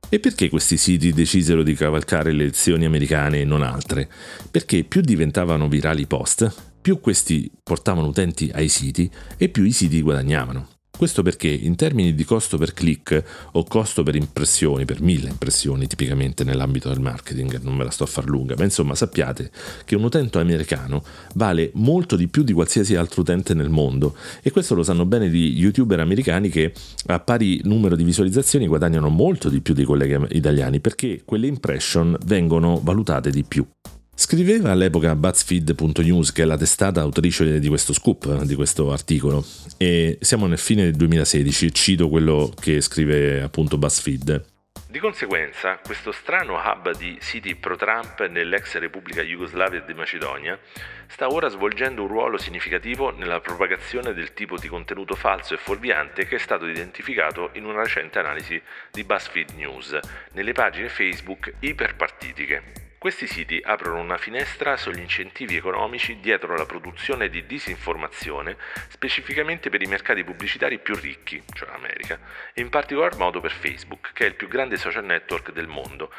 E 0.07 0.21
perché 0.21 0.47
questi 0.47 0.77
siti 0.77 1.11
decisero 1.11 1.63
di 1.63 1.73
cavalcare 1.73 2.31
le 2.31 2.43
elezioni 2.43 2.85
americane 2.85 3.41
e 3.41 3.43
non 3.43 3.61
altre? 3.61 4.07
Perché 4.49 4.85
più 4.85 5.01
diventavano 5.01 5.67
virali 5.67 6.05
post, 6.05 6.72
più 6.83 6.99
questi 6.99 7.49
portavano 7.63 8.07
utenti 8.07 8.51
ai 8.53 8.67
siti 8.67 9.09
e 9.37 9.47
più 9.47 9.63
i 9.63 9.71
siti 9.71 10.01
guadagnavano. 10.01 10.67
Questo 10.95 11.23
perché 11.23 11.47
in 11.47 11.75
termini 11.75 12.13
di 12.13 12.25
costo 12.25 12.57
per 12.57 12.73
click 12.73 13.23
o 13.53 13.63
costo 13.63 14.03
per 14.03 14.15
impressioni, 14.15 14.83
per 14.83 15.01
mille 15.01 15.29
impressioni 15.29 15.87
tipicamente 15.87 16.43
nell'ambito 16.43 16.89
del 16.89 16.99
marketing, 16.99 17.61
non 17.61 17.75
me 17.75 17.85
la 17.85 17.89
sto 17.89 18.03
a 18.03 18.07
far 18.07 18.25
lunga, 18.25 18.55
ma 18.57 18.65
insomma 18.65 18.95
sappiate 18.95 19.49
che 19.85 19.95
un 19.95 20.03
utente 20.03 20.39
americano 20.39 21.03
vale 21.35 21.71
molto 21.75 22.17
di 22.17 22.27
più 22.27 22.43
di 22.43 22.51
qualsiasi 22.51 22.95
altro 22.95 23.21
utente 23.21 23.53
nel 23.53 23.69
mondo 23.69 24.15
e 24.41 24.51
questo 24.51 24.75
lo 24.75 24.83
sanno 24.83 25.05
bene 25.05 25.29
gli 25.29 25.57
youtuber 25.57 26.01
americani 26.01 26.49
che 26.49 26.73
a 27.07 27.19
pari 27.19 27.61
numero 27.63 27.95
di 27.95 28.03
visualizzazioni 28.03 28.67
guadagnano 28.67 29.07
molto 29.07 29.47
di 29.47 29.61
più 29.61 29.73
dei 29.73 29.85
colleghi 29.85 30.35
italiani 30.35 30.81
perché 30.81 31.21
quelle 31.23 31.47
impression 31.47 32.17
vengono 32.25 32.79
valutate 32.83 33.31
di 33.31 33.43
più. 33.43 33.65
Scriveva 34.15 34.71
all'epoca 34.71 35.15
BuzzFeed.news, 35.15 36.31
che 36.31 36.43
è 36.43 36.45
la 36.45 36.55
testata 36.55 37.01
autrice 37.01 37.59
di 37.59 37.67
questo 37.67 37.93
scoop, 37.93 38.43
di 38.43 38.53
questo 38.53 38.91
articolo, 38.91 39.43
e 39.77 40.19
siamo 40.21 40.45
nel 40.45 40.59
fine 40.59 40.83
del 40.83 40.93
2016, 40.93 41.73
cito 41.73 42.09
quello 42.09 42.53
che 42.59 42.79
scrive 42.81 43.41
appunto 43.41 43.77
BuzzFeed. 43.77 44.51
Di 44.87 44.99
conseguenza, 44.99 45.79
questo 45.83 46.11
strano 46.11 46.53
hub 46.53 46.95
di 46.95 47.17
siti 47.19 47.55
pro-Trump 47.55 48.27
nell'ex 48.27 48.77
Repubblica 48.77 49.23
Jugoslavia 49.23 49.81
di 49.81 49.95
Macedonia 49.95 50.59
sta 51.07 51.27
ora 51.29 51.49
svolgendo 51.49 52.03
un 52.03 52.07
ruolo 52.07 52.37
significativo 52.37 53.09
nella 53.09 53.39
propagazione 53.39 54.13
del 54.13 54.33
tipo 54.33 54.59
di 54.59 54.67
contenuto 54.67 55.15
falso 55.15 55.55
e 55.55 55.57
fuorviante 55.57 56.27
che 56.27 56.35
è 56.35 56.39
stato 56.39 56.67
identificato 56.67 57.49
in 57.53 57.65
una 57.65 57.81
recente 57.81 58.19
analisi 58.19 58.61
di 58.91 59.03
BuzzFeed 59.03 59.49
News 59.55 59.97
nelle 60.33 60.51
pagine 60.51 60.89
Facebook 60.89 61.53
iperpartitiche. 61.61 62.82
Questi 63.03 63.27
siti 63.27 63.59
aprono 63.61 63.99
una 63.99 64.17
finestra 64.17 64.77
sugli 64.77 65.01
incentivi 65.01 65.57
economici 65.57 66.21
dietro 66.21 66.55
la 66.55 66.65
produzione 66.65 67.27
di 67.27 67.45
disinformazione, 67.45 68.55
specificamente 68.87 69.69
per 69.69 69.81
i 69.81 69.87
mercati 69.87 70.23
pubblicitari 70.23 70.79
più 70.79 70.95
ricchi, 70.95 71.43
cioè 71.51 71.67
l'America, 71.67 72.17
e 72.53 72.61
in 72.61 72.69
particolar 72.69 73.17
modo 73.17 73.41
per 73.41 73.51
Facebook, 73.51 74.13
che 74.13 74.23
è 74.23 74.27
il 74.29 74.35
più 74.35 74.47
grande 74.47 74.77
social 74.77 75.03
network 75.03 75.51
del 75.51 75.67
mondo, 75.67 76.13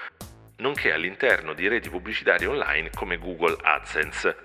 nonché 0.56 0.92
all'interno 0.92 1.54
di 1.54 1.66
reti 1.68 1.88
pubblicitarie 1.88 2.48
online 2.48 2.90
come 2.90 3.16
Google 3.16 3.56
AdSense. 3.62 4.36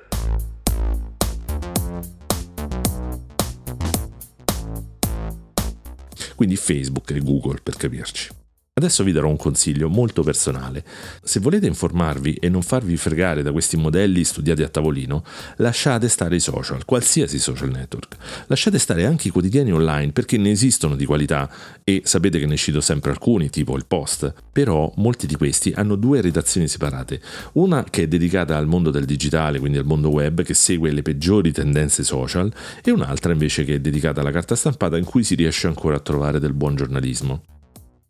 Quindi 6.38 6.56
Facebook 6.56 7.10
e 7.10 7.20
Google 7.20 7.60
per 7.62 7.76
capirci. 7.76 8.39
Adesso 8.80 9.04
vi 9.04 9.12
darò 9.12 9.28
un 9.28 9.36
consiglio 9.36 9.90
molto 9.90 10.24
personale. 10.24 10.86
Se 11.22 11.42
volete 11.42 11.68
informarvi 11.68 12.36
e 12.36 12.48
non 12.48 12.62
farvi 12.62 12.96
fregare 12.96 13.44
da 13.44 13.52
questi 13.52 13.76
modelli 13.76 14.24
studiati 14.24 14.64
a 14.64 14.70
tavolino, 14.70 15.22
lasciate 15.58 16.08
stare 16.08 16.38
i 16.38 16.40
social, 16.40 16.86
qualsiasi 16.86 17.40
social 17.40 17.72
network. 17.72 18.16
Lasciate 18.48 18.80
stare 18.80 19.06
anche 19.06 19.28
i 19.28 19.32
quotidiani 19.32 19.74
online 19.74 20.14
perché 20.14 20.38
ne 20.38 20.52
esistono 20.52 20.96
di 20.96 21.04
qualità 21.04 21.52
e 21.84 22.04
sapete 22.06 22.40
che 22.40 22.46
ne 22.46 22.56
cito 22.56 22.80
sempre 22.80 23.12
alcuni, 23.12 23.50
tipo 23.50 23.76
il 23.76 23.86
Post. 23.86 24.34
Però 24.50 24.90
molti 24.96 25.28
di 25.28 25.36
questi 25.36 25.74
hanno 25.76 25.98
due 25.98 26.22
redazioni 26.22 26.70
separate. 26.70 27.20
Una 27.56 27.84
che 27.84 28.04
è 28.04 28.08
dedicata 28.08 28.56
al 28.56 28.68
mondo 28.68 28.92
del 28.92 29.04
digitale, 29.04 29.60
quindi 29.60 29.78
al 29.78 29.86
mondo 29.86 30.08
web, 30.10 30.42
che 30.42 30.54
segue 30.54 30.94
le 30.94 31.02
peggiori 31.02 31.52
tendenze 31.52 32.06
social, 32.06 32.50
e 32.82 32.92
un'altra 32.92 33.34
invece 33.34 33.66
che 33.66 33.76
è 33.76 33.80
dedicata 33.82 34.22
alla 34.22 34.32
carta 34.32 34.56
stampata 34.56 34.96
in 34.96 35.04
cui 35.04 35.26
si 35.26 35.36
riesce 35.36 35.68
ancora 35.68 35.98
a 35.98 36.00
trovare 36.00 36.40
del 36.40 36.54
buon 36.54 36.78
giornalismo. 36.78 37.59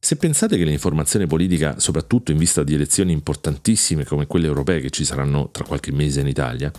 Se 0.02 0.16
pensate 0.16 0.58
che 0.58 0.64
l'informazione 0.64 1.28
politica, 1.28 1.78
soprattutto 1.78 2.32
in 2.32 2.38
vista 2.38 2.64
di 2.64 2.74
elezioni 2.74 3.12
importantissime 3.12 4.06
come 4.06 4.28
quelle 4.28 4.48
europee 4.48 4.80
che 4.80 4.90
ci 4.90 5.04
saranno 5.04 5.50
tra 5.52 5.66
qualche 5.66 5.92
mese 5.92 6.22
in 6.22 6.28
Italia, 6.28 6.72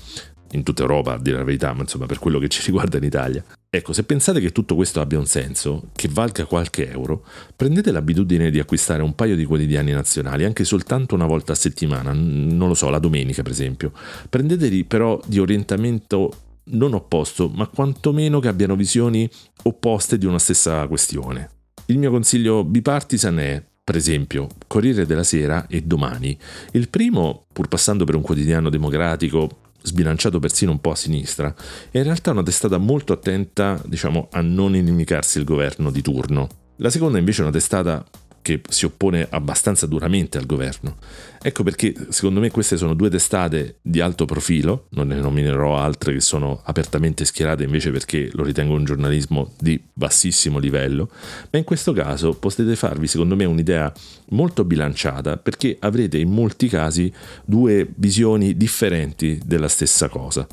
in 0.53 0.63
tutta 0.63 0.83
Europa 0.83 1.13
a 1.13 1.19
dire 1.19 1.37
la 1.37 1.45
verità, 1.45 1.73
ma 1.75 1.83
insomma 1.83 2.07
per 2.07 2.19
quello 2.19 2.39
che 2.39 2.49
ci 2.49 2.63
riguarda 2.67 2.97
in 2.97 3.05
Italia. 3.05 3.45
Ecco, 3.69 3.93
se 3.93 4.05
pensate 4.05 4.41
che 4.41 4.53
tutto 4.53 4.75
questo 4.75 5.01
abbia 5.01 5.19
un 5.19 5.27
senso, 5.27 5.91
che 5.93 6.09
valga 6.11 6.47
qualche 6.47 6.91
euro, 6.91 7.25
prendete 7.55 7.93
l'abitudine 7.93 8.51
di 8.51 8.59
acquistare 8.59 9.03
un 9.03 9.15
paio 9.15 9.37
di 9.37 9.45
quotidiani 9.45 9.93
nazionali, 9.93 10.45
anche 10.45 10.65
soltanto 10.65 11.15
una 11.15 11.27
volta 11.27 11.53
a 11.53 11.57
settimana, 11.57 12.13
non 12.13 12.67
lo 12.69 12.75
so, 12.75 12.89
la 12.89 12.99
domenica 12.99 13.43
per 13.43 13.53
esempio. 13.53 13.93
Prendeteli 14.29 14.85
però 14.85 15.21
di 15.27 15.39
orientamento 15.39 16.33
non 16.71 16.95
opposto, 16.95 17.49
ma 17.49 17.67
quantomeno 17.67 18.41
che 18.41 18.49
abbiano 18.49 18.77
visioni 18.77 19.29
opposte 19.65 20.19
di 20.19 20.27
una 20.27 20.39
stessa 20.39 20.87
questione. 20.89 21.60
Il 21.91 21.99
mio 21.99 22.13
consiglio 22.13 22.63
bipartisan 22.63 23.41
è, 23.41 23.61
per 23.83 23.97
esempio, 23.97 24.47
Corriere 24.69 25.07
della 25.07 25.25
Sera 25.25 25.67
e 25.67 25.83
Domani. 25.83 26.39
Il 26.71 26.89
primo, 26.89 27.47
pur 27.53 27.67
passando 27.67 28.05
per 28.05 28.15
un 28.15 28.23
quotidiano 28.23 28.71
democratico, 28.71 29.49
sbilanciato 29.83 30.39
persino 30.39 30.71
un 30.71 30.81
po' 30.81 30.93
a 30.93 30.95
sinistra, 30.95 31.53
è 31.91 31.99
in 31.99 32.05
realtà 32.05 32.31
una 32.31 32.45
testata 32.45 32.79
molto 32.79 33.13
attenta, 33.13 33.83
diciamo, 33.85 34.29
a 34.31 34.41
non 34.41 34.77
inimicarsi 34.77 35.39
il 35.39 35.45
governo 35.45 35.91
di 35.91 36.01
turno. 36.01 36.49
La 36.77 36.91
seconda 36.91 37.19
invece 37.19 37.41
è 37.41 37.43
una 37.43 37.53
testata 37.53 38.07
che 38.43 38.61
si 38.69 38.85
oppone 38.85 39.27
abbastanza 39.29 39.87
duramente 39.87 40.39
al 40.39 40.47
governo. 40.47 40.97
Ecco 41.43 41.63
perché 41.63 41.95
secondo 42.11 42.41
me 42.41 42.51
queste 42.51 42.77
sono 42.77 42.95
due 42.95 43.09
testate 43.09 43.79
di 43.81 44.01
alto 44.01 44.27
profilo, 44.27 44.87
non 44.91 45.09
ne 45.09 45.17
nominerò 45.17 45.79
altre 45.79 46.13
che 46.13 46.21
sono 46.21 46.61
apertamente 46.65 47.25
schierate 47.25 47.65
invece 47.65 47.91
perché 47.91 48.29
lo 48.33 48.43
ritengo 48.43 48.75
un 48.75 48.85
giornalismo 48.85 49.53
di 49.59 49.81
bassissimo 49.93 50.59
livello, 50.59 51.11
ma 51.51 51.59
in 51.59 51.65
questo 51.65 51.93
caso 51.93 52.35
potete 52.35 52.77
farvi 52.77 53.07
secondo 53.07 53.37
me 53.37 53.45
un'idea 53.45 53.93
molto 54.31 54.65
bilanciata 54.65 55.39
perché 55.39 55.77
avrete 55.81 56.19
in 56.19 56.31
molti 56.31 56.69
casi 56.69 57.13
due 57.45 57.89
visioni 57.97 58.57
differenti 58.57 59.41
della 59.45 59.69
stessa 59.69 60.09
cosa. 60.09 60.47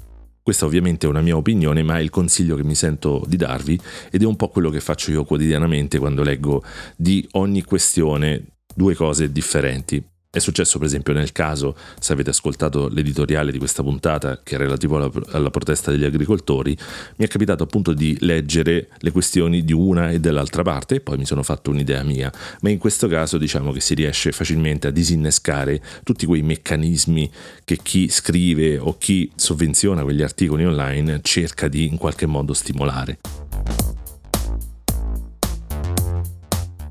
Questa 0.48 0.64
ovviamente 0.64 1.06
è 1.06 1.10
una 1.10 1.20
mia 1.20 1.36
opinione, 1.36 1.84
ma 1.84 1.98
è 1.98 2.02
il 2.02 2.10
consiglio 2.10 2.56
che 2.56 2.64
mi 2.64 2.74
sento 2.74 3.22
di 3.28 3.36
darvi 3.36 3.78
ed 4.10 4.22
è 4.22 4.26
un 4.26 4.38
po' 4.38 4.48
quello 4.48 4.70
che 4.70 4.80
faccio 4.80 5.12
io 5.12 5.26
quotidianamente 5.26 6.00
quando 6.00 6.24
leggo 6.24 6.64
di 6.96 7.28
ogni 7.32 7.64
questione 7.64 8.46
due 8.74 8.96
cose 8.96 9.30
differenti. 9.30 10.02
È 10.30 10.40
successo 10.40 10.78
per 10.78 10.88
esempio 10.88 11.14
nel 11.14 11.32
caso, 11.32 11.76
se 12.00 12.12
avete 12.12 12.32
ascoltato 12.32 12.90
l'editoriale 12.90 13.52
di 13.52 13.58
questa 13.58 13.82
puntata 13.82 14.42
che 14.44 14.56
è 14.56 14.58
relativo 14.58 14.98
alla, 14.98 15.10
alla, 15.30 15.50
protesta 15.50 15.90
degli 15.90 16.04
agricoltori, 16.04 16.78
mi 17.16 17.26
è 17.26 17.30
capitato 17.30 17.64
appunto 17.64 17.94
di 17.94 18.18
leggere 18.20 18.90
le 18.98 19.12
questioni 19.12 19.64
di 19.64 19.72
una 19.72 20.12
e 20.12 20.20
dell'altra 20.20 20.64
parte 20.64 20.96
e 20.96 21.00
poi 21.00 21.18
mi 21.18 21.26
sono 21.26 21.44
fatto 21.44 21.72
un'idea 21.72 22.04
mia, 22.04 22.32
ma 22.62 22.70
in 22.70 22.78
questo 22.78 23.08
caso 23.08 23.38
diciamo 23.38 23.72
che 23.72 23.80
si 23.80 23.94
riesce 23.94 24.34
facilmente 24.34 24.88
a 24.88 24.92
disinnescare 24.92 25.82
tutti 26.04 26.26
quei 26.26 26.42
meccanismi 26.42 27.32
che 27.64 27.80
chi 27.82 28.10
scrive 28.10 28.78
o 28.78 28.98
chi 28.98 29.32
sovvenziona 29.34 30.04
quegli 30.04 30.22
articoli 30.22 30.66
online 30.66 31.22
cerca 31.24 31.70
di 31.70 31.86
in 31.86 31.98
qualche 31.98 32.26
modo 32.26 32.54
stimolare. 32.54 33.37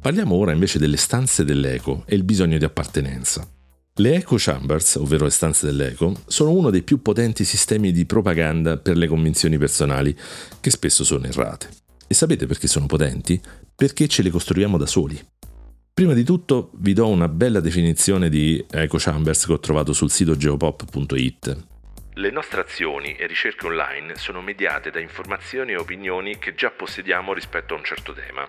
Parliamo 0.07 0.37
ora 0.37 0.53
invece 0.53 0.79
delle 0.79 0.99
stanze 0.99 1.45
dell'eco 1.45 2.05
e 2.07 2.15
il 2.15 2.23
bisogno 2.23 2.59
di 2.59 2.65
appartenenza. 2.65 3.45
Le 3.95 4.15
echo 4.15 4.37
chambers, 4.39 4.95
ovvero 4.95 5.25
le 5.25 5.33
stanze 5.33 5.67
dell'eco, 5.67 6.23
sono 6.29 6.53
uno 6.53 6.71
dei 6.71 6.83
più 6.83 7.03
potenti 7.03 7.43
sistemi 7.43 7.91
di 7.91 8.07
propaganda 8.07 8.77
per 8.77 8.97
le 8.97 9.09
convinzioni 9.09 9.59
personali, 9.59 10.17
che 10.61 10.71
spesso 10.71 11.03
sono 11.03 11.27
errate. 11.27 11.71
E 12.07 12.15
sapete 12.15 12.47
perché 12.47 12.69
sono 12.69 12.87
potenti? 12.87 13.43
Perché 13.75 14.07
ce 14.07 14.23
le 14.23 14.31
costruiamo 14.31 14.79
da 14.79 14.87
soli. 14.87 15.21
Prima 15.93 16.13
di 16.13 16.23
tutto 16.23 16.71
vi 16.75 16.93
do 16.93 17.09
una 17.09 17.27
bella 17.27 17.59
definizione 17.59 18.29
di 18.29 18.65
echo 18.71 18.99
chambers 19.01 19.45
che 19.45 19.55
ho 19.55 19.59
trovato 19.59 19.93
sul 19.93 20.13
sito 20.13 20.37
geopop.it. 20.37 21.65
Le 22.19 22.31
nostre 22.31 22.63
azioni 22.63 23.15
e 23.15 23.27
ricerche 23.27 23.67
online 23.67 24.17
sono 24.17 24.41
mediate 24.41 24.91
da 24.91 25.01
informazioni 25.01 25.73
e 25.73 25.77
opinioni 25.77 26.39
che 26.39 26.55
già 26.55 26.71
possediamo 26.71 27.35
rispetto 27.35 27.75
a 27.75 27.77
un 27.77 27.85
certo 27.85 28.15
tema. 28.15 28.49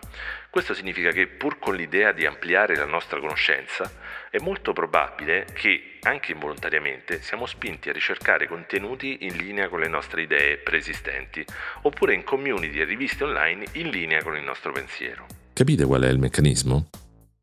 Questo 0.58 0.74
significa 0.74 1.12
che 1.12 1.28
pur 1.28 1.60
con 1.60 1.76
l'idea 1.76 2.12
di 2.14 2.26
ampliare 2.26 2.76
la 2.76 2.86
nostra 2.86 3.20
conoscenza, 3.20 3.92
è 4.32 4.40
molto 4.40 4.74
probabile 4.74 5.46
che, 5.54 6.00
anche 6.02 6.32
involontariamente, 6.32 7.22
siamo 7.22 7.46
spinti 7.46 7.90
a 7.90 7.94
ricercare 7.94 8.48
contenuti 8.48 9.20
in 9.28 9.38
linea 9.38 9.70
con 9.70 9.82
le 9.82 9.88
nostre 9.88 10.24
idee 10.24 10.58
preesistenti, 10.58 11.46
oppure 11.84 12.16
in 12.16 12.24
community 12.24 12.80
e 12.80 12.86
riviste 12.86 13.24
online 13.24 13.66
in 13.74 13.90
linea 13.90 14.24
con 14.24 14.36
il 14.36 14.42
nostro 14.42 14.72
pensiero. 14.72 15.28
Capite 15.54 15.86
qual 15.86 16.02
è 16.02 16.10
il 16.10 16.18
meccanismo? 16.18 16.88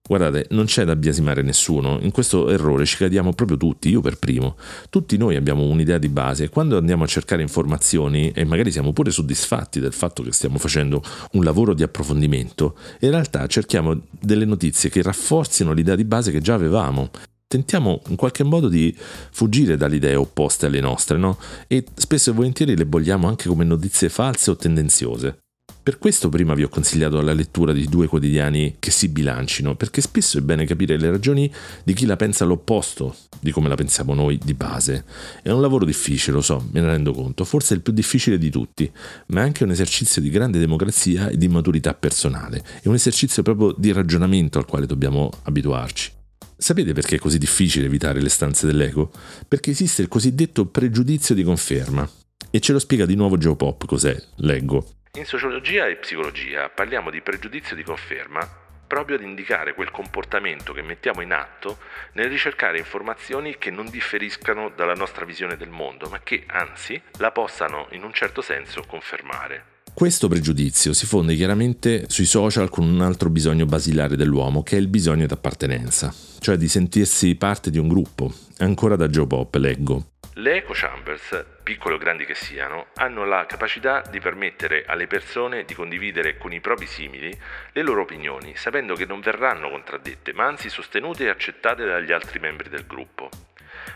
Guardate, 0.06 0.48
non 0.50 0.66
c'è 0.66 0.84
da 0.84 0.96
biasimare 0.96 1.40
nessuno, 1.40 1.98
in 2.02 2.10
questo 2.10 2.50
errore 2.50 2.84
ci 2.84 2.98
cadiamo 2.98 3.32
proprio 3.32 3.56
tutti, 3.56 3.88
io 3.88 4.02
per 4.02 4.18
primo. 4.18 4.54
Tutti 4.90 5.16
noi 5.16 5.34
abbiamo 5.34 5.62
un'idea 5.62 5.96
di 5.96 6.10
base 6.10 6.44
e 6.44 6.48
quando 6.50 6.76
andiamo 6.76 7.04
a 7.04 7.06
cercare 7.06 7.40
informazioni 7.40 8.30
e 8.32 8.44
magari 8.44 8.70
siamo 8.70 8.92
pure 8.92 9.10
soddisfatti 9.10 9.80
del 9.80 9.94
fatto 9.94 10.22
che 10.22 10.30
stiamo 10.32 10.58
facendo 10.58 11.02
un 11.32 11.42
lavoro 11.42 11.72
di 11.72 11.82
approfondimento, 11.82 12.76
in 13.00 13.08
realtà 13.12 13.46
cerchiamo 13.46 13.98
delle 14.10 14.44
notizie 14.44 14.90
che 14.90 15.00
rafforzino 15.00 15.72
l'idea 15.72 15.96
di 15.96 16.04
base 16.04 16.30
che 16.30 16.42
già 16.42 16.52
avevamo. 16.52 17.08
Tentiamo 17.46 18.02
in 18.08 18.16
qualche 18.16 18.44
modo 18.44 18.68
di 18.68 18.94
fuggire 18.98 19.78
dalle 19.78 19.96
idee 19.96 20.16
opposte 20.16 20.66
alle 20.66 20.80
nostre, 20.80 21.16
no? 21.16 21.38
E 21.66 21.82
spesso 21.94 22.28
e 22.28 22.34
volentieri 22.34 22.76
le 22.76 22.84
vogliamo 22.84 23.26
anche 23.26 23.48
come 23.48 23.64
notizie 23.64 24.10
false 24.10 24.50
o 24.50 24.56
tendenziose. 24.56 25.43
Per 25.84 25.98
questo 25.98 26.30
prima 26.30 26.54
vi 26.54 26.62
ho 26.62 26.70
consigliato 26.70 27.20
la 27.20 27.34
lettura 27.34 27.74
di 27.74 27.84
due 27.84 28.06
quotidiani 28.06 28.76
che 28.78 28.90
si 28.90 29.08
bilancino, 29.08 29.76
perché 29.76 30.00
spesso 30.00 30.38
è 30.38 30.40
bene 30.40 30.64
capire 30.64 30.96
le 30.96 31.10
ragioni 31.10 31.52
di 31.82 31.92
chi 31.92 32.06
la 32.06 32.16
pensa 32.16 32.44
all'opposto 32.44 33.14
di 33.38 33.50
come 33.50 33.68
la 33.68 33.74
pensiamo 33.74 34.14
noi 34.14 34.40
di 34.42 34.54
base. 34.54 35.04
È 35.42 35.50
un 35.50 35.60
lavoro 35.60 35.84
difficile, 35.84 36.36
lo 36.36 36.40
so, 36.40 36.66
me 36.72 36.80
ne 36.80 36.86
rendo 36.86 37.12
conto, 37.12 37.44
forse 37.44 37.74
il 37.74 37.82
più 37.82 37.92
difficile 37.92 38.38
di 38.38 38.48
tutti, 38.48 38.90
ma 39.26 39.42
è 39.42 39.44
anche 39.44 39.62
un 39.62 39.72
esercizio 39.72 40.22
di 40.22 40.30
grande 40.30 40.58
democrazia 40.58 41.28
e 41.28 41.36
di 41.36 41.48
maturità 41.48 41.92
personale. 41.92 42.64
È 42.80 42.88
un 42.88 42.94
esercizio 42.94 43.42
proprio 43.42 43.74
di 43.76 43.92
ragionamento 43.92 44.56
al 44.56 44.64
quale 44.64 44.86
dobbiamo 44.86 45.30
abituarci. 45.42 46.10
Sapete 46.56 46.94
perché 46.94 47.16
è 47.16 47.18
così 47.18 47.36
difficile 47.36 47.84
evitare 47.84 48.22
le 48.22 48.30
stanze 48.30 48.64
dell'ego? 48.64 49.10
Perché 49.46 49.72
esiste 49.72 50.00
il 50.00 50.08
cosiddetto 50.08 50.64
pregiudizio 50.64 51.34
di 51.34 51.42
conferma. 51.42 52.08
E 52.50 52.60
ce 52.60 52.72
lo 52.72 52.78
spiega 52.78 53.04
di 53.04 53.16
nuovo 53.16 53.36
Geopop 53.36 53.84
cos'è, 53.84 54.18
leggo. 54.36 54.86
In 55.16 55.26
sociologia 55.26 55.86
e 55.86 55.94
psicologia 55.94 56.68
parliamo 56.70 57.08
di 57.08 57.20
pregiudizio 57.20 57.76
di 57.76 57.84
conferma 57.84 58.44
proprio 58.84 59.14
ad 59.14 59.22
indicare 59.22 59.72
quel 59.72 59.92
comportamento 59.92 60.72
che 60.72 60.82
mettiamo 60.82 61.20
in 61.20 61.30
atto 61.30 61.78
nel 62.14 62.28
ricercare 62.28 62.78
informazioni 62.78 63.56
che 63.56 63.70
non 63.70 63.88
differiscano 63.90 64.72
dalla 64.74 64.94
nostra 64.94 65.24
visione 65.24 65.56
del 65.56 65.70
mondo, 65.70 66.08
ma 66.08 66.18
che 66.18 66.42
anzi 66.48 67.00
la 67.18 67.30
possano 67.30 67.86
in 67.92 68.02
un 68.02 68.12
certo 68.12 68.42
senso 68.42 68.82
confermare. 68.88 69.82
Questo 69.94 70.26
pregiudizio 70.26 70.92
si 70.92 71.06
fonde 71.06 71.36
chiaramente 71.36 72.06
sui 72.08 72.26
social 72.26 72.68
con 72.68 72.84
un 72.84 73.00
altro 73.00 73.30
bisogno 73.30 73.66
basilare 73.66 74.16
dell'uomo, 74.16 74.64
che 74.64 74.76
è 74.76 74.80
il 74.80 74.88
bisogno 74.88 75.26
di 75.26 75.32
appartenenza, 75.32 76.12
cioè 76.40 76.56
di 76.56 76.66
sentirsi 76.66 77.36
parte 77.36 77.70
di 77.70 77.78
un 77.78 77.86
gruppo. 77.86 78.34
Ancora 78.58 78.96
da 78.96 79.06
Joe 79.06 79.28
Pop 79.28 79.54
leggo. 79.54 80.13
Le 80.36 80.56
echo 80.56 80.72
chambers, 80.74 81.46
piccole 81.62 81.94
o 81.94 81.98
grandi 81.98 82.24
che 82.24 82.34
siano, 82.34 82.86
hanno 82.96 83.24
la 83.24 83.46
capacità 83.46 84.02
di 84.10 84.18
permettere 84.18 84.84
alle 84.84 85.06
persone 85.06 85.64
di 85.64 85.74
condividere 85.74 86.36
con 86.36 86.52
i 86.52 86.60
propri 86.60 86.86
simili 86.86 87.32
le 87.70 87.82
loro 87.82 88.02
opinioni, 88.02 88.56
sapendo 88.56 88.96
che 88.96 89.06
non 89.06 89.20
verranno 89.20 89.70
contraddette, 89.70 90.32
ma 90.32 90.46
anzi 90.46 90.68
sostenute 90.68 91.26
e 91.26 91.28
accettate 91.28 91.84
dagli 91.84 92.10
altri 92.10 92.40
membri 92.40 92.68
del 92.68 92.84
gruppo. 92.84 93.28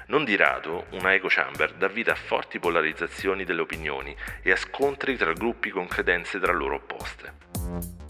Non 0.07 0.25
di 0.25 0.37
rado, 0.37 0.87
una 0.91 1.13
echo 1.13 1.27
chamber 1.29 1.73
dà 1.73 1.89
vita 1.89 2.13
a 2.13 2.15
forti 2.15 2.61
polarizzazioni 2.61 3.43
delle 3.43 3.63
opinioni 3.63 4.17
e 4.41 4.53
a 4.53 4.57
scontri 4.57 5.17
tra 5.17 5.33
gruppi 5.33 5.71
con 5.71 5.89
credenze 5.89 6.39
tra 6.39 6.53
loro 6.53 6.77
opposte. 6.77 8.08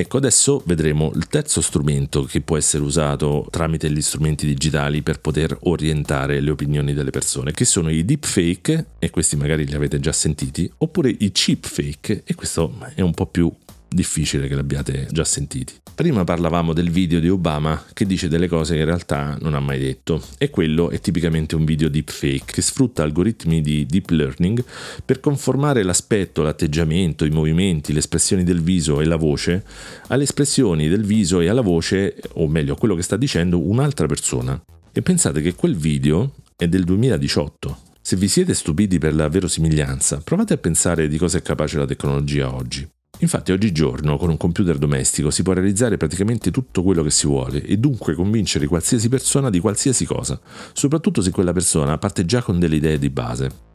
Ecco, 0.00 0.16
adesso 0.16 0.62
vedremo 0.64 1.12
il 1.14 1.26
terzo 1.26 1.60
strumento 1.60 2.24
che 2.24 2.40
può 2.40 2.56
essere 2.56 2.82
usato 2.82 3.46
tramite 3.50 3.90
gli 3.90 4.00
strumenti 4.00 4.46
digitali 4.46 5.02
per 5.02 5.20
poter 5.20 5.54
orientare 5.64 6.40
le 6.40 6.50
opinioni 6.50 6.94
delle 6.94 7.10
persone, 7.10 7.52
che 7.52 7.66
sono 7.66 7.90
i 7.90 8.02
deepfake, 8.02 8.86
e 8.98 9.10
questi 9.10 9.36
magari 9.36 9.66
li 9.66 9.74
avete 9.74 10.00
già 10.00 10.12
sentiti, 10.12 10.72
oppure 10.78 11.14
i 11.18 11.30
cheapfake, 11.30 12.22
e 12.24 12.34
questo 12.34 12.74
è 12.94 13.02
un 13.02 13.12
po' 13.12 13.26
più 13.26 13.52
difficile 13.90 14.48
che 14.48 14.54
l'abbiate 14.54 15.08
già 15.10 15.24
sentiti. 15.24 15.74
Prima 15.94 16.24
parlavamo 16.24 16.72
del 16.72 16.90
video 16.90 17.20
di 17.20 17.28
Obama 17.28 17.84
che 17.92 18.06
dice 18.06 18.28
delle 18.28 18.48
cose 18.48 18.72
che 18.74 18.80
in 18.80 18.86
realtà 18.86 19.36
non 19.40 19.54
ha 19.54 19.60
mai 19.60 19.78
detto 19.78 20.22
e 20.38 20.48
quello 20.48 20.88
è 20.88 20.98
tipicamente 21.00 21.56
un 21.56 21.64
video 21.64 21.88
deepfake 21.90 22.52
che 22.52 22.62
sfrutta 22.62 23.02
algoritmi 23.02 23.60
di 23.60 23.84
deep 23.84 24.08
learning 24.10 24.64
per 25.04 25.20
conformare 25.20 25.82
l'aspetto, 25.82 26.42
l'atteggiamento, 26.42 27.24
i 27.24 27.30
movimenti, 27.30 27.92
le 27.92 27.98
espressioni 27.98 28.44
del 28.44 28.62
viso 28.62 29.00
e 29.00 29.04
la 29.04 29.16
voce 29.16 29.64
alle 30.06 30.22
espressioni 30.22 30.88
del 30.88 31.04
viso 31.04 31.40
e 31.40 31.48
alla 31.48 31.60
voce, 31.60 32.16
o 32.34 32.48
meglio 32.48 32.74
a 32.74 32.78
quello 32.78 32.94
che 32.94 33.02
sta 33.02 33.16
dicendo 33.16 33.60
un'altra 33.60 34.06
persona. 34.06 34.60
E 34.92 35.02
pensate 35.02 35.40
che 35.40 35.54
quel 35.54 35.76
video 35.76 36.34
è 36.56 36.66
del 36.66 36.84
2018. 36.84 37.78
Se 38.00 38.16
vi 38.16 38.28
siete 38.28 38.54
stupiti 38.54 38.98
per 38.98 39.14
la 39.14 39.28
verosimiglianza, 39.28 40.20
provate 40.24 40.54
a 40.54 40.58
pensare 40.58 41.08
di 41.08 41.18
cosa 41.18 41.38
è 41.38 41.42
capace 41.42 41.78
la 41.78 41.86
tecnologia 41.86 42.54
oggi. 42.54 42.88
Infatti 43.22 43.52
oggigiorno 43.52 44.16
con 44.16 44.30
un 44.30 44.36
computer 44.36 44.78
domestico 44.78 45.30
si 45.30 45.42
può 45.42 45.52
realizzare 45.52 45.96
praticamente 45.96 46.50
tutto 46.50 46.82
quello 46.82 47.02
che 47.02 47.10
si 47.10 47.26
vuole 47.26 47.62
e 47.62 47.76
dunque 47.76 48.14
convincere 48.14 48.66
qualsiasi 48.66 49.08
persona 49.08 49.50
di 49.50 49.60
qualsiasi 49.60 50.06
cosa, 50.06 50.40
soprattutto 50.72 51.20
se 51.20 51.30
quella 51.30 51.52
persona 51.52 51.98
parte 51.98 52.24
già 52.24 52.42
con 52.42 52.58
delle 52.58 52.76
idee 52.76 52.98
di 52.98 53.10
base. 53.10 53.69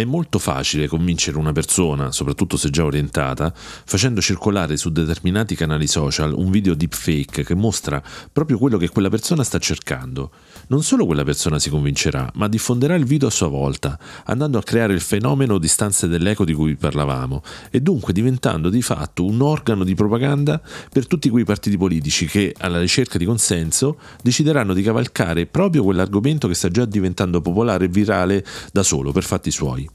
È 0.00 0.04
molto 0.04 0.38
facile 0.38 0.88
convincere 0.88 1.36
una 1.36 1.52
persona, 1.52 2.10
soprattutto 2.10 2.56
se 2.56 2.70
già 2.70 2.84
orientata, 2.84 3.52
facendo 3.54 4.22
circolare 4.22 4.78
su 4.78 4.88
determinati 4.88 5.54
canali 5.54 5.86
social 5.86 6.32
un 6.32 6.50
video 6.50 6.72
deepfake 6.72 7.44
che 7.44 7.54
mostra 7.54 8.02
proprio 8.32 8.56
quello 8.56 8.78
che 8.78 8.88
quella 8.88 9.10
persona 9.10 9.44
sta 9.44 9.58
cercando. 9.58 10.30
Non 10.68 10.82
solo 10.82 11.04
quella 11.04 11.22
persona 11.22 11.58
si 11.58 11.68
convincerà, 11.68 12.30
ma 12.36 12.48
diffonderà 12.48 12.94
il 12.94 13.04
video 13.04 13.28
a 13.28 13.30
sua 13.30 13.48
volta, 13.48 13.98
andando 14.24 14.56
a 14.56 14.62
creare 14.62 14.94
il 14.94 15.02
fenomeno 15.02 15.58
di 15.58 15.68
stanze 15.68 16.08
dell'eco 16.08 16.46
di 16.46 16.54
cui 16.54 16.76
parlavamo, 16.76 17.42
e 17.70 17.82
dunque 17.82 18.14
diventando 18.14 18.70
di 18.70 18.80
fatto 18.80 19.26
un 19.26 19.42
organo 19.42 19.84
di 19.84 19.94
propaganda 19.94 20.62
per 20.90 21.06
tutti 21.06 21.28
quei 21.28 21.44
partiti 21.44 21.76
politici 21.76 22.24
che, 22.24 22.54
alla 22.58 22.80
ricerca 22.80 23.18
di 23.18 23.26
consenso, 23.26 23.98
decideranno 24.22 24.72
di 24.72 24.80
cavalcare 24.80 25.44
proprio 25.44 25.82
quell'argomento 25.82 26.48
che 26.48 26.54
sta 26.54 26.70
già 26.70 26.86
diventando 26.86 27.42
popolare 27.42 27.84
e 27.84 27.88
virale 27.88 28.46
da 28.72 28.82
solo, 28.82 29.12
per 29.12 29.24
fatti 29.24 29.50
suoi. 29.50 29.89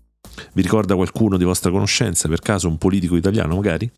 Vi 0.54 0.62
ricorda 0.62 0.96
qualcuno 0.96 1.38
di 1.38 1.44
vostra 1.44 1.72
conoscenza, 1.72 2.28
per 2.28 2.40
caso 2.40 2.68
un 2.68 2.78
politico 2.78 3.16
italiano 3.16 3.56
magari? 3.56 3.90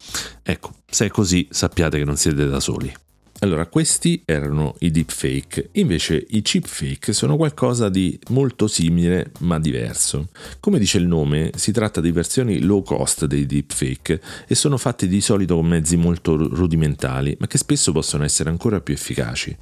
Ecco, 0.44 0.74
se 0.90 1.06
è 1.06 1.10
così 1.10 1.48
sappiate 1.50 1.98
che 1.98 2.06
non 2.06 2.18
siete 2.18 2.48
da 2.48 2.60
soli. 2.60 2.94
Allora, 3.40 3.68
questi 3.68 4.24
erano 4.26 4.74
i 4.80 4.90
deepfake, 4.90 5.70
invece 5.74 6.26
i 6.30 6.42
cheapfake 6.42 7.14
sono 7.14 7.38
qualcosa 7.38 7.88
di 7.88 8.20
molto 8.30 8.66
simile 8.66 9.32
ma 9.42 9.60
diverso. 9.60 10.30
Come 10.60 10.80
dice 10.80 10.98
il 10.98 11.06
nome, 11.06 11.52
si 11.56 11.72
tratta 11.72 12.02
di 12.02 12.12
versioni 12.12 12.62
low 12.62 12.82
cost 12.82 13.26
dei 13.26 13.46
deepfake 13.46 14.20
e 14.48 14.56
sono 14.56 14.78
fatti 14.78 15.08
di 15.08 15.22
solito 15.22 15.54
con 15.54 15.68
mezzi 15.68 15.98
molto 15.98 16.36
rudimentali, 16.36 17.38
ma 17.40 17.46
che 17.46 17.60
spesso 17.60 17.92
possono 17.92 18.24
essere 18.24 18.50
ancora 18.50 18.82
più 18.82 18.96
efficaci. 18.96 19.56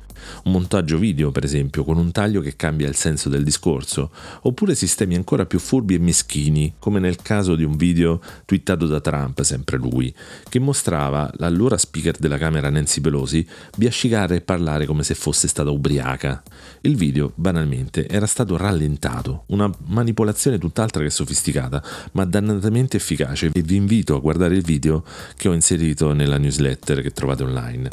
Un 0.45 0.53
montaggio 0.53 0.97
video, 0.97 1.31
per 1.31 1.43
esempio, 1.43 1.83
con 1.83 1.97
un 1.97 2.11
taglio 2.11 2.39
che 2.39 2.55
cambia 2.55 2.87
il 2.87 2.95
senso 2.95 3.27
del 3.27 3.43
discorso, 3.43 4.11
oppure 4.43 4.73
sistemi 4.73 5.15
ancora 5.15 5.45
più 5.45 5.59
furbi 5.59 5.95
e 5.95 5.99
meschini, 5.99 6.75
come 6.79 6.99
nel 6.99 7.17
caso 7.17 7.55
di 7.55 7.65
un 7.65 7.75
video 7.75 8.21
twittato 8.45 8.87
da 8.87 9.01
Trump, 9.01 9.41
sempre 9.41 9.77
lui, 9.77 10.13
che 10.47 10.59
mostrava 10.59 11.29
l'allora 11.35 11.77
speaker 11.77 12.15
della 12.17 12.37
Camera 12.37 12.69
Nancy 12.69 13.01
Pelosi 13.01 13.45
biascicare 13.77 14.35
e 14.37 14.41
parlare 14.41 14.85
come 14.85 15.03
se 15.03 15.15
fosse 15.15 15.47
stata 15.47 15.69
ubriaca. 15.69 16.43
Il 16.81 16.95
video, 16.95 17.31
banalmente, 17.35 18.07
era 18.07 18.25
stato 18.25 18.57
rallentato, 18.57 19.43
una 19.47 19.69
manipolazione 19.87 20.57
tutt'altra 20.57 21.01
che 21.01 21.09
sofisticata, 21.09 21.83
ma 22.13 22.25
dannatamente 22.25 22.97
efficace 22.97 23.49
e 23.53 23.61
vi 23.61 23.75
invito 23.75 24.15
a 24.15 24.19
guardare 24.19 24.55
il 24.55 24.63
video 24.63 25.03
che 25.35 25.49
ho 25.49 25.53
inserito 25.53 26.13
nella 26.13 26.37
newsletter 26.37 27.01
che 27.01 27.11
trovate 27.11 27.43
online. 27.43 27.89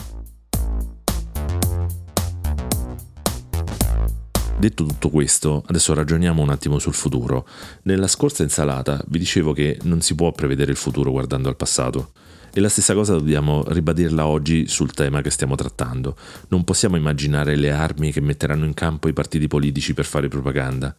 Detto 4.62 4.84
tutto 4.84 5.10
questo, 5.10 5.64
adesso 5.66 5.92
ragioniamo 5.92 6.40
un 6.40 6.48
attimo 6.48 6.78
sul 6.78 6.94
futuro. 6.94 7.48
Nella 7.82 8.06
scorsa 8.06 8.44
insalata 8.44 9.02
vi 9.08 9.18
dicevo 9.18 9.52
che 9.52 9.76
non 9.82 10.02
si 10.02 10.14
può 10.14 10.30
prevedere 10.30 10.70
il 10.70 10.76
futuro 10.76 11.10
guardando 11.10 11.48
al 11.48 11.56
passato. 11.56 12.12
E 12.54 12.60
la 12.60 12.68
stessa 12.68 12.92
cosa 12.92 13.14
dobbiamo 13.14 13.64
ribadirla 13.66 14.26
oggi 14.26 14.68
sul 14.68 14.92
tema 14.92 15.22
che 15.22 15.30
stiamo 15.30 15.54
trattando. 15.54 16.14
Non 16.48 16.64
possiamo 16.64 16.96
immaginare 16.96 17.56
le 17.56 17.70
armi 17.70 18.12
che 18.12 18.20
metteranno 18.20 18.66
in 18.66 18.74
campo 18.74 19.08
i 19.08 19.14
partiti 19.14 19.48
politici 19.48 19.94
per 19.94 20.04
fare 20.04 20.28
propaganda. 20.28 20.94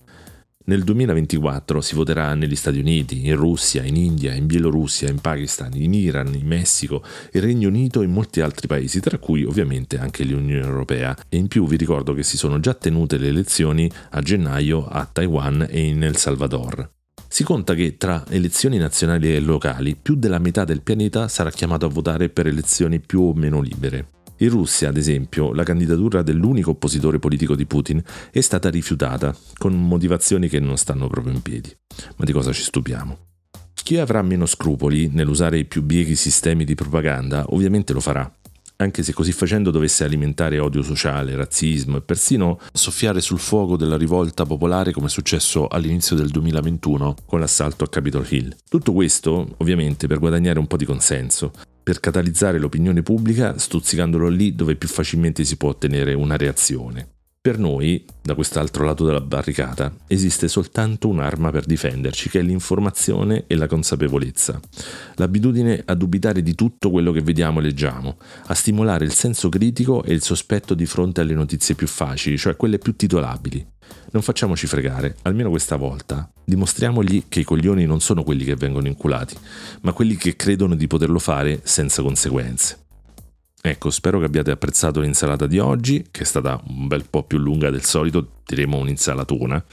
Nel 0.65 0.83
2024 0.83 1.79
si 1.79 1.93
voterà 1.93 2.33
negli 2.33 2.55
Stati 2.55 2.79
Uniti, 2.79 3.27
in 3.27 3.35
Russia, 3.35 3.83
in 3.83 3.97
India, 3.97 4.33
in 4.33 4.47
Bielorussia, 4.47 5.09
in 5.09 5.19
Pakistan, 5.21 5.73
in 5.75 5.93
Iran, 5.93 6.33
in 6.33 6.47
Messico, 6.47 7.03
il 7.33 7.41
Regno 7.43 7.67
Unito 7.67 8.01
e 8.01 8.05
in 8.05 8.11
molti 8.11 8.41
altri 8.41 8.65
paesi, 8.65 8.99
tra 8.99 9.19
cui 9.19 9.43
ovviamente 9.43 9.99
anche 9.99 10.23
l'Unione 10.23 10.65
Europea. 10.65 11.15
E 11.29 11.37
in 11.37 11.47
più 11.47 11.67
vi 11.67 11.75
ricordo 11.75 12.15
che 12.15 12.23
si 12.23 12.35
sono 12.35 12.59
già 12.59 12.73
tenute 12.73 13.17
le 13.17 13.27
elezioni 13.27 13.91
a 14.11 14.21
gennaio 14.21 14.87
a 14.87 15.05
Taiwan 15.05 15.67
e 15.69 15.81
in 15.81 16.01
El 16.01 16.15
Salvador. 16.15 16.89
Si 17.33 17.43
conta 17.43 17.73
che 17.73 17.97
tra 17.97 18.23
elezioni 18.29 18.77
nazionali 18.77 19.33
e 19.33 19.39
locali 19.39 19.95
più 19.99 20.13
della 20.13 20.37
metà 20.37 20.65
del 20.65 20.83
pianeta 20.83 21.27
sarà 21.27 21.49
chiamato 21.49 21.87
a 21.87 21.89
votare 21.89 22.29
per 22.29 22.45
elezioni 22.45 22.99
più 22.99 23.23
o 23.23 23.33
meno 23.33 23.59
libere. 23.59 24.09
In 24.37 24.51
Russia, 24.51 24.89
ad 24.89 24.97
esempio, 24.97 25.51
la 25.51 25.63
candidatura 25.63 26.21
dell'unico 26.21 26.69
oppositore 26.69 27.17
politico 27.17 27.55
di 27.55 27.65
Putin 27.65 28.03
è 28.29 28.39
stata 28.39 28.69
rifiutata, 28.69 29.35
con 29.57 29.73
motivazioni 29.73 30.47
che 30.47 30.59
non 30.59 30.77
stanno 30.77 31.07
proprio 31.07 31.33
in 31.33 31.41
piedi. 31.41 31.75
Ma 32.17 32.23
di 32.23 32.31
cosa 32.33 32.53
ci 32.53 32.61
stupiamo? 32.61 33.17
Chi 33.73 33.97
avrà 33.97 34.21
meno 34.21 34.45
scrupoli 34.45 35.09
nell'usare 35.11 35.57
i 35.57 35.65
più 35.65 35.81
bieghi 35.81 36.15
sistemi 36.15 36.65
di 36.65 36.75
propaganda 36.75 37.45
ovviamente 37.47 37.93
lo 37.93 37.99
farà, 37.99 38.31
anche 38.83 39.03
se 39.03 39.13
così 39.13 39.31
facendo 39.31 39.71
dovesse 39.71 40.03
alimentare 40.03 40.59
odio 40.59 40.83
sociale, 40.83 41.35
razzismo 41.35 41.97
e 41.97 42.01
persino 42.01 42.59
soffiare 42.71 43.21
sul 43.21 43.39
fuoco 43.39 43.77
della 43.77 43.97
rivolta 43.97 44.45
popolare 44.45 44.91
come 44.91 45.07
è 45.07 45.09
successo 45.09 45.67
all'inizio 45.67 46.15
del 46.15 46.29
2021 46.29 47.15
con 47.25 47.39
l'assalto 47.39 47.83
a 47.83 47.89
Capitol 47.89 48.27
Hill. 48.29 48.55
Tutto 48.69 48.93
questo 48.93 49.55
ovviamente 49.57 50.07
per 50.07 50.19
guadagnare 50.19 50.59
un 50.59 50.67
po' 50.67 50.77
di 50.77 50.85
consenso, 50.85 51.51
per 51.81 51.99
catalizzare 51.99 52.59
l'opinione 52.59 53.03
pubblica 53.03 53.57
stuzzicandolo 53.57 54.27
lì 54.27 54.55
dove 54.55 54.75
più 54.75 54.87
facilmente 54.87 55.43
si 55.43 55.57
può 55.57 55.69
ottenere 55.69 56.13
una 56.13 56.37
reazione. 56.37 57.07
Per 57.45 57.59
noi, 57.59 58.05
da 58.21 58.35
quest'altro 58.35 58.85
lato 58.85 59.03
della 59.03 59.19
barricata, 59.19 59.93
esiste 60.07 60.47
soltanto 60.47 61.09
un'arma 61.09 61.51
per 61.51 61.65
difenderci, 61.65 62.29
che 62.29 62.39
è 62.39 62.41
l'informazione 62.41 63.43
e 63.47 63.57
la 63.57 63.67
consapevolezza. 63.67 64.61
L'abitudine 65.15 65.81
a 65.83 65.93
dubitare 65.93 66.41
di 66.41 66.55
tutto 66.55 66.89
quello 66.89 67.11
che 67.11 67.19
vediamo 67.19 67.59
e 67.59 67.63
leggiamo, 67.63 68.15
a 68.45 68.53
stimolare 68.53 69.03
il 69.03 69.11
senso 69.11 69.49
critico 69.49 70.03
e 70.03 70.13
il 70.13 70.21
sospetto 70.21 70.73
di 70.73 70.85
fronte 70.85 71.19
alle 71.19 71.33
notizie 71.33 71.75
più 71.75 71.85
facili, 71.85 72.37
cioè 72.37 72.55
quelle 72.55 72.77
più 72.77 72.95
titolabili. 72.95 73.67
Non 74.11 74.21
facciamoci 74.21 74.65
fregare, 74.65 75.17
almeno 75.23 75.49
questa 75.49 75.75
volta. 75.75 76.31
Dimostriamogli 76.45 77.25
che 77.27 77.41
i 77.41 77.43
coglioni 77.43 77.85
non 77.85 77.99
sono 77.99 78.23
quelli 78.23 78.45
che 78.45 78.55
vengono 78.55 78.87
inculati, 78.87 79.35
ma 79.81 79.91
quelli 79.91 80.15
che 80.15 80.37
credono 80.37 80.75
di 80.75 80.87
poterlo 80.87 81.19
fare 81.19 81.59
senza 81.63 82.01
conseguenze. 82.01 82.82
Ecco, 83.65 83.91
spero 83.91 84.19
che 84.19 84.25
abbiate 84.25 84.51
apprezzato 84.51 84.99
l'insalata 84.99 85.47
di 85.47 85.57
oggi, 85.57 86.05
che 86.11 86.23
è 86.23 86.25
stata 86.25 86.61
un 86.67 86.85
bel 86.87 87.05
po' 87.09 87.23
più 87.23 87.37
lunga 87.37 87.69
del 87.69 87.85
solito, 87.85 88.41
diremo 88.45 88.75
un'insalatona, 88.75 89.63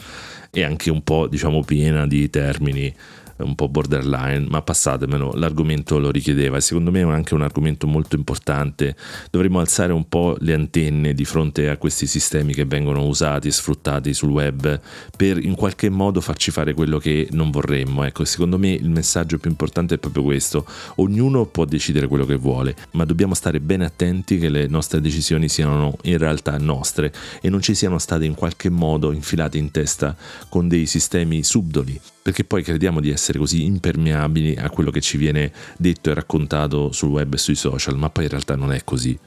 e 0.53 0.63
anche 0.63 0.93
un 0.93 1.03
po', 1.03 1.27
diciamo, 1.27 1.65
piena 1.65 2.07
di 2.07 2.31
termini 2.31 2.95
un 3.43 3.55
po' 3.55 3.69
borderline, 3.69 4.47
ma 4.49 4.63
passatemelo, 4.63 5.33
l'argomento 5.35 5.99
lo 5.99 6.11
richiedeva 6.11 6.57
e 6.57 6.61
secondo 6.61 6.91
me 6.91 7.01
è 7.01 7.05
anche 7.05 7.35
un 7.35 7.43
argomento 7.43 7.87
molto 7.87 8.17
importante. 8.17 8.97
Dovremmo 9.31 9.61
alzare 9.61 9.93
un 9.93 10.09
po' 10.09 10.37
le 10.41 10.55
antenne 10.55 11.15
di 11.15 11.25
fronte 11.25 11.69
a 11.69 11.77
questi 11.77 12.07
sistemi 12.07 12.55
che 12.55 12.65
vengono 12.65 13.07
usati 13.07 13.49
e 13.49 13.51
sfruttati 13.51 14.15
sul 14.15 14.31
web 14.31 14.81
per 15.17 15.43
in 15.45 15.55
qualche 15.55 15.89
modo 15.89 16.21
farci 16.21 16.51
fare 16.51 16.75
quello 16.75 16.99
che 16.99 17.29
non 17.33 17.51
vorremmo. 17.51 18.05
Ecco, 18.05 18.25
secondo 18.25 18.59
me 18.59 18.71
il 18.71 18.91
messaggio 18.91 19.39
più 19.39 19.51
importante 19.51 19.95
è 19.95 19.99
proprio 19.99 20.23
questo. 20.23 20.67
Ognuno 20.97 21.47
può 21.47 21.65
decidere 21.65 22.07
quello 22.07 22.25
che 22.25 22.37
vuole, 22.37 22.75
ma 22.93 23.05
dobbiamo 23.05 23.35
stare 23.35 23.61
ben 23.61 23.83
attenti 23.83 24.39
che 24.39 24.49
le 24.49 24.67
nostre 24.67 25.01
decisioni 25.01 25.49
siano 25.49 25.97
in 26.03 26.19
realtà 26.19 26.57
nostre 26.59 27.13
e 27.41 27.49
non 27.49 27.61
ci 27.61 27.75
siano 27.75 27.99
state 27.99 28.25
in 28.25 28.35
qualche 28.35 28.71
modo 28.71 29.13
infilate 29.13 29.59
in 29.59 29.71
testa 29.71 30.17
con 30.49 30.69
dei 30.69 30.87
sistemi 30.87 31.43
subdoli 31.43 32.01
perché 32.31 32.45
poi 32.45 32.63
crediamo 32.63 33.01
di 33.01 33.11
essere 33.11 33.41
così 33.41 33.65
impermeabili 33.65 34.55
a 34.55 34.71
quello 34.71 34.93
che 34.93 35.01
ci 35.01 35.17
viene 35.17 35.53
detto 35.77 36.11
e 36.11 36.15
raccontato 36.15 36.93
sul 36.93 37.09
web 37.09 37.35
e 37.35 37.39
sui 37.39 37.57
social, 37.57 37.97
ma 37.97 38.09
poi 38.09 38.25
in 38.25 38.31
realtà 38.31 38.55
non 38.55 38.73
è 38.73 38.85
così. 38.85 39.19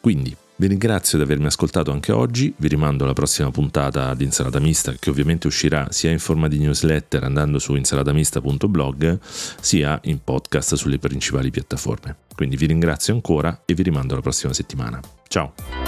Quindi 0.00 0.34
vi 0.54 0.68
ringrazio 0.68 1.18
di 1.18 1.24
avermi 1.24 1.46
ascoltato 1.46 1.90
anche 1.90 2.12
oggi, 2.12 2.54
vi 2.56 2.68
rimando 2.68 3.02
alla 3.02 3.12
prossima 3.12 3.50
puntata 3.50 4.14
di 4.14 4.22
Insalata 4.22 4.60
Mista 4.60 4.92
che 4.92 5.10
ovviamente 5.10 5.48
uscirà 5.48 5.88
sia 5.90 6.12
in 6.12 6.20
forma 6.20 6.46
di 6.46 6.58
newsletter 6.58 7.24
andando 7.24 7.58
su 7.58 7.74
insalatamista.blog 7.74 9.18
sia 9.60 9.98
in 10.04 10.22
podcast 10.22 10.74
sulle 10.76 10.98
principali 11.00 11.50
piattaforme. 11.50 12.18
Quindi 12.36 12.54
vi 12.54 12.66
ringrazio 12.66 13.14
ancora 13.14 13.62
e 13.64 13.74
vi 13.74 13.82
rimando 13.82 14.12
alla 14.12 14.22
prossima 14.22 14.52
settimana. 14.52 15.00
Ciao! 15.26 15.87